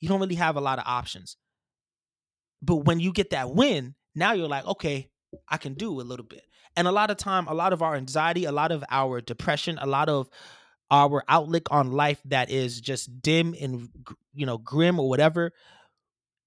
you 0.00 0.08
don't 0.08 0.20
really 0.20 0.34
have 0.34 0.56
a 0.56 0.60
lot 0.60 0.78
of 0.78 0.84
options. 0.86 1.36
But 2.60 2.76
when 2.84 3.00
you 3.00 3.12
get 3.12 3.30
that 3.30 3.54
win 3.54 3.94
now 4.14 4.32
you're 4.32 4.48
like 4.48 4.66
okay 4.66 5.08
i 5.48 5.56
can 5.56 5.74
do 5.74 6.00
a 6.00 6.02
little 6.02 6.26
bit. 6.26 6.42
And 6.76 6.86
a 6.86 6.92
lot 6.92 7.10
of 7.10 7.16
time 7.16 7.46
a 7.48 7.54
lot 7.54 7.72
of 7.72 7.82
our 7.82 7.94
anxiety 7.94 8.44
a 8.44 8.52
lot 8.52 8.70
of 8.70 8.84
our 8.90 9.20
depression 9.22 9.78
a 9.80 9.86
lot 9.86 10.08
of 10.08 10.28
our 10.90 11.24
outlook 11.28 11.68
on 11.70 11.92
life 11.92 12.20
that 12.26 12.50
is 12.50 12.80
just 12.80 13.22
dim 13.22 13.54
and 13.60 13.88
you 14.34 14.46
know 14.46 14.58
grim 14.58 14.98
or 15.00 15.08
whatever 15.08 15.52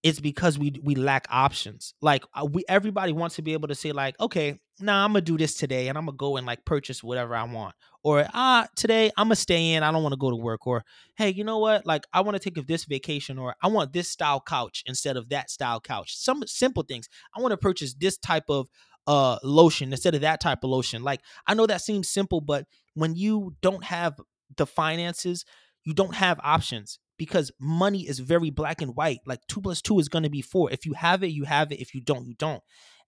it's 0.03 0.19
because 0.19 0.57
we 0.57 0.79
we 0.83 0.95
lack 0.95 1.27
options. 1.29 1.93
Like 2.01 2.23
uh, 2.33 2.45
we 2.45 2.63
everybody 2.69 3.11
wants 3.11 3.35
to 3.35 3.41
be 3.41 3.53
able 3.53 3.67
to 3.67 3.75
say 3.75 3.91
like, 3.91 4.19
okay, 4.19 4.57
nah, 4.79 5.03
I'm 5.03 5.11
gonna 5.11 5.21
do 5.21 5.37
this 5.37 5.55
today, 5.55 5.87
and 5.87 5.97
I'm 5.97 6.05
gonna 6.05 6.17
go 6.17 6.37
and 6.37 6.45
like 6.45 6.63
purchase 6.65 7.03
whatever 7.03 7.35
I 7.35 7.43
want, 7.43 7.75
or 8.03 8.25
ah, 8.33 8.67
today 8.75 9.11
I'm 9.17 9.25
gonna 9.25 9.35
stay 9.35 9.73
in, 9.73 9.83
I 9.83 9.91
don't 9.91 10.03
want 10.03 10.13
to 10.13 10.19
go 10.19 10.29
to 10.29 10.35
work, 10.35 10.67
or 10.67 10.83
hey, 11.17 11.31
you 11.31 11.43
know 11.43 11.57
what, 11.57 11.85
like 11.85 12.05
I 12.13 12.21
want 12.21 12.41
to 12.41 12.49
take 12.49 12.65
this 12.67 12.85
vacation, 12.85 13.37
or 13.37 13.55
I 13.61 13.67
want 13.67 13.91
this 13.91 14.09
style 14.09 14.39
couch 14.39 14.83
instead 14.85 15.17
of 15.17 15.29
that 15.29 15.49
style 15.49 15.79
couch. 15.79 16.15
Some 16.15 16.43
simple 16.45 16.83
things. 16.83 17.09
I 17.35 17.41
want 17.41 17.51
to 17.51 17.57
purchase 17.57 17.93
this 17.93 18.17
type 18.17 18.45
of 18.49 18.69
uh 19.07 19.39
lotion 19.43 19.91
instead 19.91 20.13
of 20.15 20.21
that 20.21 20.41
type 20.41 20.63
of 20.63 20.69
lotion. 20.69 21.01
Like 21.03 21.21
I 21.47 21.53
know 21.53 21.65
that 21.65 21.81
seems 21.81 22.09
simple, 22.09 22.41
but 22.41 22.65
when 22.93 23.15
you 23.15 23.55
don't 23.61 23.83
have 23.85 24.19
the 24.55 24.65
finances, 24.65 25.45
you 25.83 25.93
don't 25.93 26.15
have 26.15 26.39
options 26.43 26.99
because 27.17 27.51
money 27.59 28.07
is 28.07 28.19
very 28.19 28.49
black 28.49 28.81
and 28.81 28.95
white. 28.95 29.19
Like 29.25 29.39
two 29.47 29.61
plus 29.61 29.81
two 29.81 29.99
is 29.99 30.07
to 30.09 30.29
be 30.29 30.41
four. 30.41 30.71
If 30.71 30.85
you 30.85 30.93
have 30.93 31.23
it, 31.23 31.29
you 31.29 31.45
have 31.45 31.71
it. 31.71 31.79
If 31.79 31.95
you 31.95 32.01
don't, 32.01 32.27
you 32.27 32.35
don't. 32.35 32.61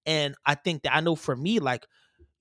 And 0.05 0.35
I 0.45 0.55
think 0.55 0.83
that 0.83 0.95
I 0.95 1.01
know 1.01 1.15
for 1.15 1.35
me, 1.35 1.59
like, 1.59 1.85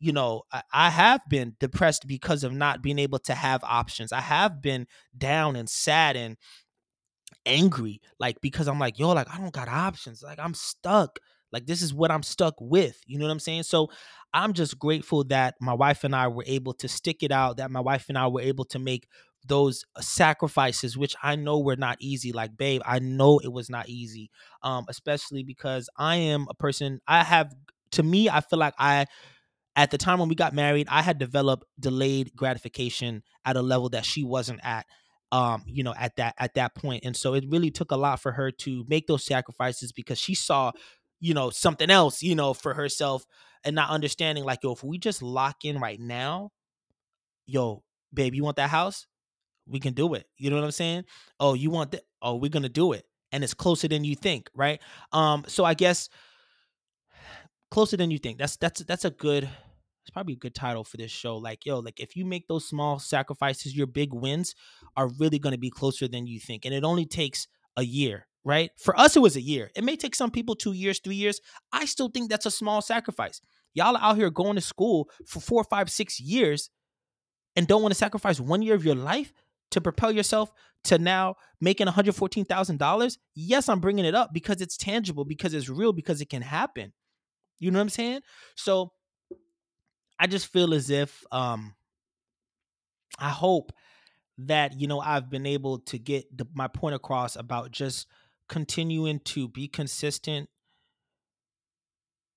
you 0.01 0.13
know, 0.13 0.43
I, 0.53 0.63
I 0.73 0.91
have 0.91 1.21
been 1.29 1.57
depressed 1.59 2.07
because 2.07 2.45
of 2.45 2.53
not 2.53 2.83
being 2.83 2.99
able 2.99 3.19
to 3.21 3.35
have 3.35 3.63
options. 3.65 4.13
I 4.13 4.21
have 4.21 4.63
been 4.63 4.87
down 5.17 5.57
and 5.57 5.69
sad 5.69 6.17
and 6.17 6.37
angry, 7.45 8.01
like, 8.19 8.41
because 8.41 8.69
I'm 8.69 8.79
like, 8.79 8.99
yo, 8.99 9.11
like, 9.11 9.33
I 9.33 9.39
don't 9.39 9.53
got 9.53 9.69
options. 9.69 10.23
Like, 10.23 10.39
I'm 10.39 10.55
stuck. 10.55 11.19
Like, 11.53 11.67
this 11.67 11.83
is 11.83 11.95
what 11.95 12.11
I'm 12.11 12.23
stuck 12.23 12.55
with. 12.61 13.01
You 13.07 13.19
know 13.19 13.27
what 13.27 13.33
I'm 13.33 13.41
saying? 13.41 13.65
So 13.65 13.89
I'm 14.35 14.53
just 14.53 14.79
grateful 14.79 15.25
that 15.25 15.55
my 15.61 15.75
wife 15.75 16.05
and 16.05 16.15
I 16.15 16.29
were 16.29 16.45
able 16.47 16.75
to 16.75 16.89
stick 16.89 17.23
it 17.23 17.33
out, 17.33 17.57
that 17.57 17.71
my 17.71 17.81
wife 17.81 18.07
and 18.09 18.19
I 18.19 18.27
were 18.29 18.41
able 18.43 18.65
to 18.67 18.79
make 18.79 19.09
those 19.47 19.85
uh, 19.97 20.01
sacrifices 20.01 20.99
which 20.99 21.15
i 21.23 21.37
know 21.37 21.61
were 21.61 21.77
not 21.77 21.97
easy 22.01 22.33
like 22.33 22.57
babe 22.57 22.83
i 22.85 22.99
know 22.99 23.39
it 23.39 23.53
was 23.53 23.71
not 23.71 23.89
easy 23.89 24.29
um 24.65 24.85
especially 24.89 25.45
because 25.45 25.89
i 25.97 26.17
am 26.17 26.45
a 26.51 26.55
person 26.55 27.01
i 27.07 27.23
have 27.23 27.55
to 27.93 28.03
me 28.03 28.29
i 28.29 28.41
feel 28.41 28.59
like 28.59 28.75
i 28.79 29.07
at 29.77 29.91
the 29.91 29.99
time 29.99 30.19
when 30.19 30.29
we 30.29 30.35
got 30.35 30.53
married 30.55 30.87
i 30.91 31.03
had 31.03 31.19
developed 31.19 31.65
delayed 31.79 32.33
gratification 32.35 33.23
at 33.45 33.57
a 33.57 33.63
level 33.63 33.89
that 33.89 34.05
she 34.05 34.25
wasn't 34.25 34.61
at 34.65 34.87
um 35.33 35.63
you 35.67 35.83
know 35.85 35.95
at 35.99 36.17
that 36.17 36.35
at 36.39 36.55
that 36.55 36.75
point 36.75 37.05
and 37.05 37.17
so 37.17 37.35
it 37.35 37.45
really 37.49 37.71
took 37.71 37.91
a 37.91 37.97
lot 37.97 38.21
for 38.21 38.33
her 38.33 38.51
to 38.51 38.85
make 38.89 39.07
those 39.07 39.25
sacrifices 39.25 39.93
because 39.93 40.19
she 40.19 40.35
saw 40.35 40.73
you 41.21 41.35
know 41.35 41.51
something 41.51 41.91
else 41.91 42.23
you 42.23 42.35
know 42.35 42.55
for 42.55 42.75
herself 42.75 43.25
and 43.65 43.75
not 43.75 43.91
understanding 43.91 44.45
like 44.45 44.61
yo 44.63 44.73
if 44.73 44.85
we 44.85 44.99
just 44.99 45.23
lock 45.23 45.65
in 45.65 45.79
right 45.79 46.01
now 46.01 46.51
yo 47.47 47.83
babe 48.15 48.35
you 48.35 48.45
want 48.45 48.57
that 48.57 48.71
house 48.71 49.07
we 49.69 49.81
can 49.81 49.93
do 49.95 50.15
it. 50.15 50.27
You 50.37 50.51
know 50.51 50.57
what 50.57 50.65
I'm 50.65 50.71
saying? 50.71 51.05
Oh, 51.39 51.55
you 51.55 51.71
want 51.71 51.93
that? 51.93 52.03
Oh, 52.23 52.37
we're 52.37 52.51
gonna 52.51 52.69
do 52.69 52.93
it, 52.93 53.05
and 53.33 53.45
it's 53.45 53.55
closer 53.55 53.89
than 53.89 54.05
you 54.05 54.17
think, 54.17 54.51
right? 54.55 54.81
Um, 55.13 55.45
so 55.47 55.65
I 55.65 55.75
guess 55.75 56.09
closer 57.71 57.97
than 57.97 58.11
you 58.11 58.19
think. 58.19 58.39
That's 58.39 58.57
that's 58.57 58.81
that's 58.85 59.05
a 59.05 59.11
good. 59.11 59.49
It's 60.03 60.15
probably 60.15 60.35
a 60.35 60.39
good 60.39 60.55
title 60.55 60.85
for 60.85 60.97
this 60.97 61.11
show. 61.11 61.37
Like, 61.37 61.67
yo, 61.67 61.81
like 61.81 62.01
if 62.01 62.17
you 62.17 62.25
make 62.25 62.49
those 62.49 62.67
small 62.67 62.99
sacrifices, 62.99 63.77
your 63.77 63.87
big 63.87 64.15
wins 64.15 64.55
are 64.97 65.09
really 65.19 65.39
gonna 65.39 65.59
be 65.59 65.71
closer 65.71 66.09
than 66.09 66.27
you 66.27 66.41
think, 66.41 66.65
and 66.65 66.75
it 66.75 66.85
only 66.85 67.05
takes 67.05 67.47
a 67.77 67.83
year, 67.83 68.27
right? 68.49 68.71
For 68.79 68.99
us, 68.99 69.15
it 69.15 69.21
was 69.21 69.37
a 69.37 69.43
year. 69.43 69.71
It 69.77 69.85
may 69.85 69.95
take 69.95 70.15
some 70.15 70.31
people 70.31 70.55
two 70.55 70.73
years, 70.73 71.01
three 71.01 71.17
years. 71.17 71.39
I 71.71 71.85
still 71.85 72.09
think 72.09 72.31
that's 72.31 72.47
a 72.47 72.51
small 72.51 72.81
sacrifice. 72.81 73.43
Y'all 73.75 73.95
are 73.95 74.03
out 74.03 74.17
here 74.17 74.31
going 74.31 74.55
to 74.55 74.63
school 74.63 75.11
for 75.27 75.39
four, 75.39 75.63
five, 75.65 75.91
six 75.91 76.19
years 76.19 76.71
and 77.57 77.67
don't 77.67 77.83
want 77.83 77.93
to 77.93 77.99
sacrifice 77.99 78.41
one 78.41 78.63
year 78.63 78.75
of 78.75 78.87
your 78.87 78.95
life 78.95 79.35
to 79.73 79.83
propel 79.83 80.11
yourself 80.11 80.51
to 80.85 80.97
now 80.97 81.35
making 81.61 81.89
$114,000, 81.89 83.19
yes, 83.35 83.69
I'm 83.69 83.81
bringing 83.81 84.07
it 84.07 84.15
up 84.15 84.33
because 84.33 84.63
it's 84.63 84.79
tangible, 84.79 85.27
because 85.27 85.53
it's 85.53 85.69
real, 85.69 85.93
because 85.93 86.23
it 86.23 86.31
can 86.31 86.41
happen. 86.41 86.95
You 87.59 87.71
know 87.71 87.79
what 87.79 87.83
I'm 87.83 87.89
saying? 87.91 88.21
So 88.55 88.93
I 90.19 90.27
just 90.27 90.47
feel 90.47 90.73
as 90.73 90.89
if 90.89 91.23
um 91.31 91.75
I 93.19 93.29
hope 93.29 93.73
that 94.39 94.81
you 94.81 94.87
know 94.87 95.01
I've 95.01 95.29
been 95.29 95.47
able 95.47 95.81
to 95.81 95.99
get 95.99 96.37
the, 96.37 96.47
my 96.55 96.69
point 96.69 96.95
across 96.95 97.37
about 97.37 97.73
just 97.73 98.07
continuing 98.49 99.21
to 99.21 99.49
be 99.49 99.69
consistent 99.69 100.49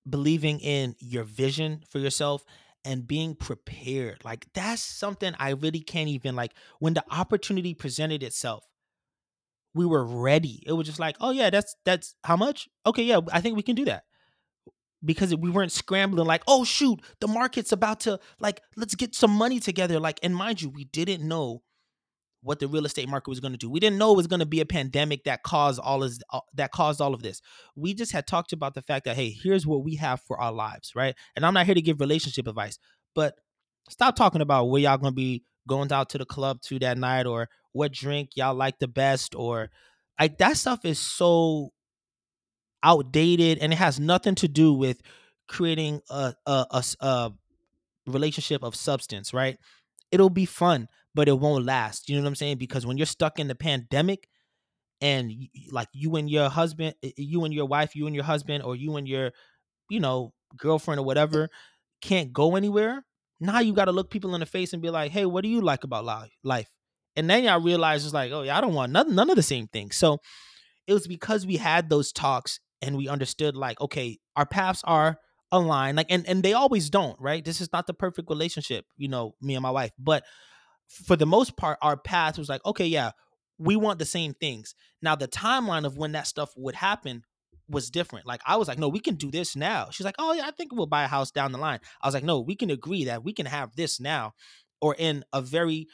believing 0.10 0.60
in 0.60 0.96
your 1.00 1.24
vision 1.24 1.84
for 1.90 2.00
yourself 2.00 2.44
and 2.84 3.08
being 3.08 3.36
prepared. 3.36 4.24
Like 4.26 4.48
that's 4.54 4.82
something 4.82 5.34
I 5.40 5.52
really 5.52 5.82
can't 5.82 6.10
even 6.10 6.36
like 6.36 6.54
when 6.80 6.94
the 6.94 7.04
opportunity 7.12 7.74
presented 7.74 8.24
itself. 8.24 8.66
We 9.74 9.86
were 9.86 10.04
ready. 10.04 10.64
It 10.66 10.74
was 10.74 10.88
just 10.88 11.00
like, 11.00 11.16
"Oh 11.22 11.32
yeah, 11.32 11.50
that's 11.50 11.76
that's 11.86 12.16
how 12.26 12.36
much? 12.36 12.68
Okay, 12.86 13.04
yeah, 13.04 13.22
I 13.32 13.40
think 13.40 13.56
we 13.56 13.64
can 13.64 13.76
do 13.76 13.86
that." 13.86 14.04
Because 15.04 15.34
we 15.36 15.50
weren't 15.50 15.72
scrambling 15.72 16.28
like, 16.28 16.44
"Oh 16.48 16.66
shoot, 16.66 17.00
the 17.22 17.28
market's 17.28 17.72
about 17.72 18.02
to 18.02 18.20
like 18.40 18.62
let's 18.76 18.96
get 18.96 19.16
some 19.16 19.32
money 19.32 19.62
together." 19.62 20.00
Like 20.00 20.20
and 20.24 20.36
mind 20.36 20.62
you, 20.62 20.70
we 20.70 20.84
didn't 20.84 21.26
know 21.26 21.62
what 22.42 22.60
the 22.60 22.68
real 22.68 22.86
estate 22.86 23.08
market 23.08 23.30
was 23.30 23.40
going 23.40 23.52
to 23.52 23.58
do. 23.58 23.70
We 23.70 23.80
didn't 23.80 24.00
know 24.00 24.14
it 24.14 24.18
was 24.18 24.28
going 24.28 24.40
to 24.40 24.46
be 24.46 24.62
a 24.62 24.66
pandemic 24.66 25.26
that 25.26 25.44
caused 25.44 25.80
all 25.80 26.04
of 26.04 26.14
uh, 26.32 26.40
that 26.56 26.72
caused 26.72 27.02
all 27.02 27.14
of 27.14 27.22
this. 27.22 27.42
We 27.76 27.94
just 27.94 28.12
had 28.12 28.28
talked 28.28 28.54
about 28.54 28.74
the 28.74 28.82
fact 28.82 29.06
that 29.06 29.16
hey, 29.16 29.30
here's 29.30 29.68
what 29.68 29.84
we 29.84 29.96
have 29.96 30.22
for 30.22 30.40
our 30.40 30.52
lives, 30.52 30.94
right? 30.96 31.16
And 31.36 31.46
I'm 31.46 31.54
not 31.54 31.66
here 31.66 31.76
to 31.76 31.82
give 31.82 32.00
relationship 32.00 32.48
advice, 32.48 32.80
but 33.14 33.36
stop 33.90 34.16
talking 34.16 34.42
about 34.42 34.66
where 34.66 34.82
y'all 34.82 34.98
going 34.98 35.12
to 35.12 35.16
be 35.16 35.44
going 35.68 35.92
out 35.92 36.10
to 36.10 36.18
the 36.18 36.26
club 36.26 36.62
to 36.62 36.80
that 36.80 36.98
night 36.98 37.28
or 37.28 37.48
what 37.74 37.92
drink 37.92 38.32
y'all 38.36 38.56
like 38.56 38.80
the 38.80 38.88
best 38.88 39.36
or 39.36 39.70
like 40.20 40.38
that 40.40 40.58
stuff 40.58 40.84
is 40.86 41.00
so 41.00 41.72
outdated 42.84 43.60
and 43.60 43.72
it 43.72 43.78
has 43.78 44.00
nothing 44.00 44.36
to 44.36 44.48
do 44.48 44.74
with 44.74 45.02
creating 45.48 46.02
a 46.10 46.34
a, 46.46 46.66
a, 46.72 46.84
a 47.02 47.32
relationship 48.08 48.64
of 48.64 48.76
substance, 48.76 49.34
right? 49.34 49.58
It'll 50.12 50.30
be 50.30 50.46
fun, 50.46 50.88
but 51.14 51.28
it 51.28 51.40
won't 51.40 51.66
last. 51.66 52.10
You 52.10 52.16
know 52.16 52.24
what 52.24 52.30
I'm 52.30 52.36
saying? 52.36 52.58
Because 52.58 52.86
when 52.86 52.98
you're 52.98 53.06
stuck 53.06 53.40
in 53.40 53.48
the 53.48 53.56
pandemic 53.56 54.28
and 55.00 55.32
like 55.72 55.90
you 55.94 56.16
and 56.16 56.30
your 56.30 56.50
husband, 56.50 56.96
you 57.02 57.44
and 57.44 57.54
your 57.54 57.66
wife, 57.66 57.96
you 57.96 58.06
and 58.08 58.16
your 58.16 58.24
husband, 58.24 58.64
or 58.64 58.76
you 58.76 58.96
and 58.98 59.08
your, 59.08 59.32
you 59.90 60.00
know, 60.00 60.34
girlfriend 60.58 61.00
or 61.00 61.06
whatever 61.06 61.50
can't 62.02 62.34
go 62.34 62.56
anywhere. 62.56 63.04
Now 63.40 63.60
you 63.60 63.74
got 63.74 63.86
to 63.86 63.92
look 63.92 64.12
people 64.12 64.36
in 64.36 64.40
the 64.40 64.46
face 64.46 64.74
and 64.74 64.82
be 64.82 64.90
like, 64.90 65.12
"Hey, 65.12 65.26
what 65.26 65.44
do 65.44 65.50
you 65.50 65.62
like 65.62 65.84
about 65.84 66.06
life?" 66.44 66.70
And 67.16 67.30
then 67.30 67.44
y'all 67.44 67.60
realize 67.60 68.06
it's 68.06 68.14
like, 68.14 68.32
"Oh 68.32 68.44
yeah, 68.44 68.58
I 68.58 68.62
don't 68.62 68.74
want 68.74 68.92
none, 68.92 69.16
none 69.16 69.30
of 69.30 69.36
the 69.36 69.44
same 69.44 69.68
things." 69.68 69.96
So 69.96 70.20
it 70.88 70.94
was 70.94 71.08
because 71.08 71.46
we 71.46 71.58
had 71.58 71.90
those 71.90 72.12
talks 72.12 72.60
and 72.82 72.98
we 72.98 73.08
understood 73.08 73.56
like, 73.56 73.80
okay, 73.82 74.18
our 74.36 74.46
paths 74.46 74.82
are 74.84 75.18
aligned. 75.52 75.98
Like, 75.98 76.12
and 76.12 76.28
and 76.28 76.44
they 76.44 76.54
always 76.54 76.90
don't, 76.90 77.20
right? 77.20 77.44
This 77.44 77.62
is 77.62 77.72
not 77.74 77.88
the 77.88 77.94
perfect 77.94 78.30
relationship, 78.30 78.86
you 78.98 79.08
know, 79.08 79.36
me 79.42 79.56
and 79.56 79.64
my 79.64 79.72
wife, 79.72 79.92
but 80.00 80.24
for 80.92 81.16
the 81.16 81.26
most 81.26 81.56
part, 81.58 81.78
our 81.82 81.98
path 81.98 82.38
was 82.38 82.50
like, 82.50 82.66
okay, 82.66 82.86
yeah, 82.86 83.12
we 83.58 83.76
want 83.76 84.00
the 84.00 84.06
same 84.06 84.34
things. 84.34 84.76
Now, 85.02 85.16
the 85.16 85.28
timeline 85.28 85.86
of 85.86 85.98
when 85.98 86.14
that 86.14 86.28
stuff 86.28 86.52
would 86.58 86.76
happen 86.76 87.24
was 87.72 87.90
different. 87.90 88.26
Like 88.26 88.42
I 88.46 88.58
was 88.58 88.68
like, 88.68 88.78
no, 88.78 88.90
we 88.90 89.00
can 89.00 89.16
do 89.16 89.32
this 89.32 89.56
now. 89.56 89.88
She's 89.92 90.06
like, 90.06 90.16
oh 90.20 90.34
yeah, 90.34 90.46
I 90.46 90.52
think 90.52 90.74
we'll 90.74 90.88
buy 90.88 91.04
a 91.04 91.08
house 91.08 91.32
down 91.32 91.52
the 91.52 91.58
line. 91.58 91.80
I 92.02 92.08
was 92.08 92.14
like, 92.14 92.24
no, 92.24 92.40
we 92.40 92.56
can 92.56 92.70
agree 92.70 93.06
that 93.06 93.24
we 93.24 93.34
can 93.34 93.46
have 93.46 93.76
this 93.76 94.00
now, 94.00 94.34
or 94.82 94.96
in 94.98 95.24
a 95.34 95.42
very 95.42 95.88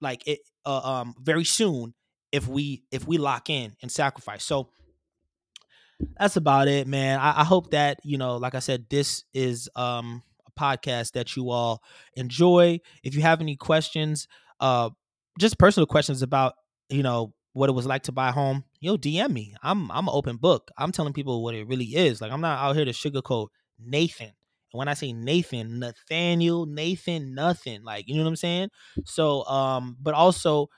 like 0.00 0.26
it 0.26 0.40
uh, 0.64 0.80
um 0.80 1.14
very 1.20 1.44
soon 1.44 1.94
if 2.32 2.46
we 2.46 2.84
if 2.90 3.06
we 3.06 3.18
lock 3.18 3.50
in 3.50 3.74
and 3.82 3.90
sacrifice. 3.90 4.44
So 4.44 4.70
that's 6.18 6.36
about 6.36 6.68
it, 6.68 6.86
man. 6.86 7.18
I, 7.18 7.40
I 7.40 7.44
hope 7.44 7.70
that 7.70 7.98
you 8.04 8.18
know, 8.18 8.36
like 8.36 8.54
I 8.54 8.60
said, 8.60 8.86
this 8.90 9.24
is 9.34 9.68
um 9.76 10.22
a 10.46 10.60
podcast 10.60 11.12
that 11.12 11.36
you 11.36 11.50
all 11.50 11.82
enjoy. 12.14 12.80
If 13.02 13.14
you 13.14 13.22
have 13.22 13.40
any 13.40 13.56
questions, 13.56 14.28
uh, 14.60 14.90
just 15.38 15.58
personal 15.58 15.86
questions 15.86 16.22
about 16.22 16.54
you 16.88 17.02
know 17.02 17.34
what 17.54 17.70
it 17.70 17.72
was 17.72 17.86
like 17.86 18.02
to 18.02 18.12
buy 18.12 18.28
a 18.28 18.32
home, 18.32 18.64
yo, 18.80 18.96
DM 18.96 19.30
me. 19.30 19.54
I'm 19.62 19.90
I'm 19.90 20.08
an 20.08 20.14
open 20.14 20.36
book. 20.36 20.70
I'm 20.76 20.92
telling 20.92 21.12
people 21.12 21.42
what 21.42 21.54
it 21.54 21.66
really 21.66 21.86
is. 21.86 22.20
Like 22.20 22.32
I'm 22.32 22.40
not 22.40 22.58
out 22.58 22.76
here 22.76 22.84
to 22.84 22.90
sugarcoat 22.90 23.48
Nathan. 23.78 24.32
And 24.72 24.78
when 24.78 24.88
I 24.88 24.94
say 24.94 25.12
Nathan, 25.12 25.78
Nathaniel, 25.78 26.66
Nathan, 26.66 27.34
nothing. 27.34 27.84
Like, 27.84 28.08
you 28.08 28.16
know 28.16 28.24
what 28.24 28.30
I'm 28.30 28.36
saying? 28.36 28.70
So 29.04 29.44
um, 29.46 29.96
but 30.00 30.14
also 30.14 30.68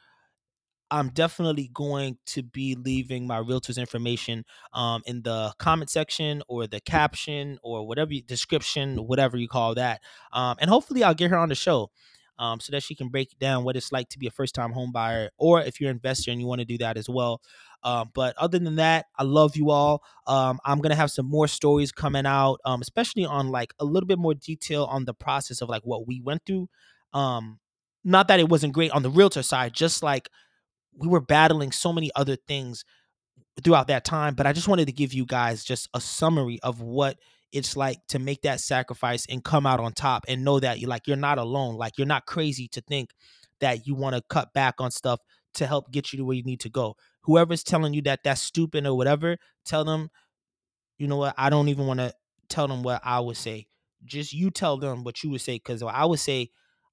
I'm 0.90 1.08
definitely 1.08 1.70
going 1.74 2.18
to 2.26 2.42
be 2.42 2.76
leaving 2.76 3.26
my 3.26 3.38
realtor's 3.38 3.78
information 3.78 4.44
um, 4.72 5.02
in 5.06 5.22
the 5.22 5.52
comment 5.58 5.90
section 5.90 6.42
or 6.46 6.66
the 6.66 6.80
caption 6.80 7.58
or 7.62 7.86
whatever 7.86 8.12
you, 8.12 8.22
description, 8.22 8.98
whatever 8.98 9.36
you 9.36 9.48
call 9.48 9.74
that. 9.74 10.00
Um, 10.32 10.56
and 10.60 10.70
hopefully, 10.70 11.02
I'll 11.02 11.14
get 11.14 11.30
her 11.30 11.38
on 11.38 11.48
the 11.48 11.54
show 11.54 11.90
um, 12.38 12.61
so 12.61 12.72
that 12.72 12.83
she 12.83 12.94
can 12.94 13.09
break 13.09 13.38
down 13.38 13.64
what 13.64 13.77
it's 13.77 13.92
like 13.92 14.09
to 14.11 14.18
be 14.18 14.27
a 14.27 14.31
first 14.31 14.55
time 14.55 14.72
home 14.72 14.92
buyer, 14.92 15.31
or 15.38 15.61
if 15.61 15.81
you're 15.81 15.90
an 15.90 15.96
investor 15.96 16.31
and 16.31 16.40
you 16.40 16.46
want 16.46 16.61
to 16.61 16.64
do 16.64 16.79
that 16.79 16.96
as 16.96 17.09
well. 17.09 17.40
Um, 17.83 18.11
but 18.14 18.37
other 18.37 18.59
than 18.59 18.77
that, 18.77 19.07
I 19.16 19.22
love 19.22 19.57
you 19.57 19.70
all. 19.70 20.03
Um, 20.27 20.59
I'm 20.64 20.81
gonna 20.81 20.94
have 20.96 21.11
some 21.11 21.27
more 21.27 21.49
stories 21.49 21.92
coming 21.92 22.27
out, 22.27 22.59
um, 22.64 22.81
especially 22.83 23.25
on 23.25 23.49
like 23.49 23.75
a 23.79 23.85
little 23.85 24.07
bit 24.07 24.18
more 24.18 24.35
detail 24.35 24.85
on 24.85 25.05
the 25.05 25.14
process 25.14 25.61
of 25.61 25.68
like 25.68 25.83
what 25.85 26.07
we 26.07 26.20
went 26.20 26.42
through. 26.46 26.68
Um, 27.12 27.61
not 28.05 28.29
that 28.29 28.40
it 28.40 28.49
wasn't 28.49 28.72
great 28.72 28.90
on 28.92 29.03
the 29.03 29.11
realtor 29.11 29.42
side, 29.42 29.72
just 29.72 30.03
like 30.03 30.29
we 30.96 31.09
were 31.09 31.20
battling 31.20 31.72
so 31.72 31.92
many 31.92 32.11
other 32.16 32.37
things 32.37 32.85
throughout 33.62 33.88
that 33.88 34.05
time. 34.05 34.35
But 34.35 34.46
I 34.46 34.53
just 34.53 34.68
wanted 34.68 34.87
to 34.87 34.92
give 34.92 35.12
you 35.12 35.25
guys 35.25 35.64
just 35.64 35.88
a 35.94 36.01
summary 36.01 36.59
of 36.62 36.81
what 36.81 37.18
it's 37.52 37.76
like 37.76 37.98
to 38.09 38.18
make 38.18 38.42
that 38.42 38.61
sacrifice 38.61 39.26
and 39.28 39.42
come 39.42 39.66
out 39.66 39.80
on 39.80 39.92
top 39.92 40.24
and 40.28 40.44
know 40.44 40.61
that 40.61 40.80
you 40.80 40.87
like 40.87 41.06
you're 41.06 41.16
not 41.16 41.38
alone. 41.38 41.76
Like 41.76 41.98
you're 41.98 42.06
not 42.06 42.26
crazy 42.26 42.68
to 42.68 42.80
think 42.80 43.11
that 43.61 43.87
you 43.87 43.94
want 43.94 44.16
to 44.16 44.22
cut 44.28 44.52
back 44.52 44.74
on 44.80 44.90
stuff 44.90 45.20
to 45.54 45.66
help 45.66 45.90
get 45.90 46.12
you 46.12 46.18
to 46.18 46.24
where 46.24 46.37
you 46.37 46.42
need 46.42 46.61
to 46.61 46.68
go. 46.68 46.96
Whoever's 47.22 47.62
telling 47.62 47.94
you 47.94 48.02
that 48.02 48.20
that's 48.24 48.42
stupid 48.42 48.87
or 48.87 48.96
whatever, 48.96 49.37
tell 49.64 49.85
them, 49.85 50.11
you 50.98 51.09
know 51.09 51.16
what? 51.16 51.35
I 51.38 51.50
don't 51.50 51.68
even 51.68 51.87
want 51.87 52.00
to 52.00 52.12
tell 52.48 52.68
them 52.68 52.82
what 52.82 53.00
I 53.04 53.20
would 53.20 53.37
say. 53.37 53.66
Just 54.04 54.32
you 54.32 54.50
tell 54.50 54.76
them 54.76 55.02
what 55.04 55.22
you 55.22 55.30
would 55.30 55.40
say 55.40 55.54
because 55.56 55.82
I 55.82 56.04
would 56.04 56.20
say, 56.20 56.50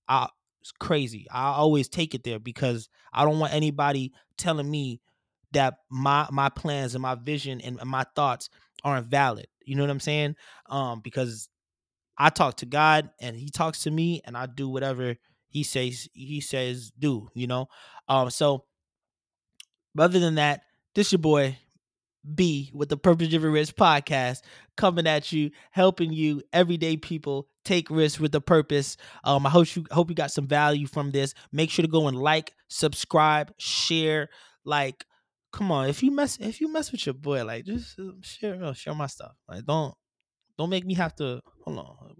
I 0.07 0.27
it's 0.61 0.71
crazy. 0.71 1.27
I 1.29 1.51
always 1.51 1.89
take 1.89 2.15
it 2.15 2.23
there 2.23 2.39
because 2.39 2.87
I 3.11 3.25
don't 3.25 3.37
want 3.37 3.53
anybody 3.53 4.13
telling 4.37 4.71
me 4.71 5.01
that 5.51 5.75
my 5.91 6.25
my 6.31 6.47
plans 6.47 6.95
and 6.95 7.01
my 7.01 7.15
vision 7.15 7.59
and 7.59 7.77
my 7.83 8.05
thoughts 8.15 8.49
aren't 8.81 9.07
valid. 9.07 9.47
You 9.65 9.75
know 9.75 9.83
what 9.83 9.89
I'm 9.89 9.99
saying? 9.99 10.35
Um, 10.69 11.01
because 11.03 11.49
I 12.17 12.29
talk 12.29 12.57
to 12.57 12.65
God 12.65 13.09
and 13.19 13.35
He 13.35 13.49
talks 13.49 13.83
to 13.83 13.91
me, 13.91 14.21
and 14.25 14.37
I 14.37 14.45
do 14.45 14.69
whatever 14.69 15.15
He 15.47 15.63
says. 15.63 16.07
He 16.13 16.41
says 16.41 16.91
do. 16.97 17.29
You 17.33 17.47
know. 17.47 17.67
Um. 18.07 18.29
So, 18.29 18.65
other 19.97 20.19
than 20.19 20.35
that, 20.35 20.61
this 20.95 21.11
your 21.11 21.19
boy 21.19 21.57
B 22.35 22.71
with 22.73 22.89
the 22.89 22.97
Purpose 22.97 23.29
Driven 23.29 23.51
Risk 23.51 23.75
podcast 23.75 24.41
coming 24.77 25.07
at 25.07 25.31
you, 25.31 25.51
helping 25.71 26.13
you 26.13 26.41
everyday 26.53 26.97
people 26.97 27.47
take 27.65 27.89
risks 27.89 28.19
with 28.19 28.33
a 28.35 28.41
purpose. 28.41 28.97
Um, 29.23 29.45
I 29.45 29.49
hope 29.49 29.75
you 29.75 29.85
hope 29.91 30.09
you 30.09 30.15
got 30.15 30.31
some 30.31 30.47
value 30.47 30.87
from 30.87 31.11
this. 31.11 31.33
Make 31.51 31.69
sure 31.69 31.83
to 31.83 31.91
go 31.91 32.07
and 32.07 32.17
like, 32.17 32.53
subscribe, 32.67 33.53
share. 33.57 34.29
Like, 34.65 35.05
come 35.53 35.71
on, 35.71 35.87
if 35.87 36.03
you 36.03 36.11
mess 36.11 36.37
if 36.41 36.59
you 36.59 36.71
mess 36.71 36.91
with 36.91 37.05
your 37.05 37.13
boy, 37.13 37.45
like 37.45 37.63
just 37.65 37.97
uh, 37.99 38.11
share 38.21 38.73
share 38.73 38.95
my 38.95 39.07
stuff. 39.07 39.33
Like, 39.47 39.65
don't 39.65 39.93
don't 40.57 40.69
make 40.69 40.85
me 40.85 40.95
have 40.95 41.15
to 41.15 41.39
hold 41.63 41.77
on. 41.77 42.15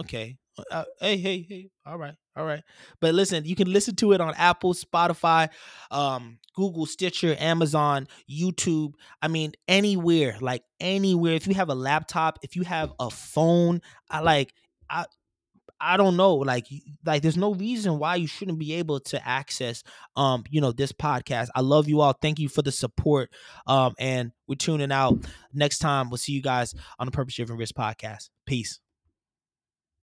Okay, 0.00 0.36
uh, 0.70 0.84
hey, 1.00 1.16
hey, 1.16 1.46
hey. 1.48 1.70
All 1.86 1.96
right, 1.96 2.14
all 2.36 2.44
right. 2.44 2.62
But 3.00 3.14
listen, 3.14 3.44
you 3.44 3.56
can 3.56 3.72
listen 3.72 3.94
to 3.96 4.12
it 4.12 4.20
on 4.20 4.34
Apple, 4.34 4.74
Spotify, 4.74 5.48
um, 5.90 6.38
Google, 6.54 6.86
Stitcher, 6.86 7.36
Amazon, 7.38 8.08
YouTube. 8.30 8.92
I 9.22 9.28
mean, 9.28 9.52
anywhere, 9.68 10.36
like 10.40 10.62
anywhere. 10.80 11.34
If 11.34 11.46
you 11.46 11.54
have 11.54 11.70
a 11.70 11.74
laptop, 11.74 12.38
if 12.42 12.56
you 12.56 12.62
have 12.64 12.92
a 12.98 13.10
phone, 13.10 13.80
I 14.10 14.20
like, 14.20 14.52
I, 14.90 15.06
I 15.80 15.96
don't 15.96 16.16
know, 16.16 16.34
like, 16.36 16.66
like 17.04 17.22
there's 17.22 17.36
no 17.36 17.54
reason 17.54 17.98
why 17.98 18.16
you 18.16 18.26
shouldn't 18.26 18.58
be 18.58 18.74
able 18.74 19.00
to 19.00 19.28
access, 19.28 19.82
um, 20.16 20.44
you 20.50 20.60
know, 20.60 20.72
this 20.72 20.92
podcast. 20.92 21.48
I 21.54 21.60
love 21.60 21.88
you 21.88 22.00
all. 22.00 22.12
Thank 22.14 22.38
you 22.38 22.48
for 22.48 22.62
the 22.62 22.72
support. 22.72 23.30
Um, 23.66 23.94
and 23.98 24.32
we're 24.46 24.54
tuning 24.54 24.92
out 24.92 25.18
next 25.52 25.78
time. 25.78 26.10
We'll 26.10 26.18
see 26.18 26.32
you 26.32 26.42
guys 26.42 26.74
on 26.98 27.06
the 27.06 27.12
Purpose 27.12 27.34
Driven 27.34 27.56
Risk 27.56 27.74
podcast. 27.74 28.30
Peace. 28.46 28.80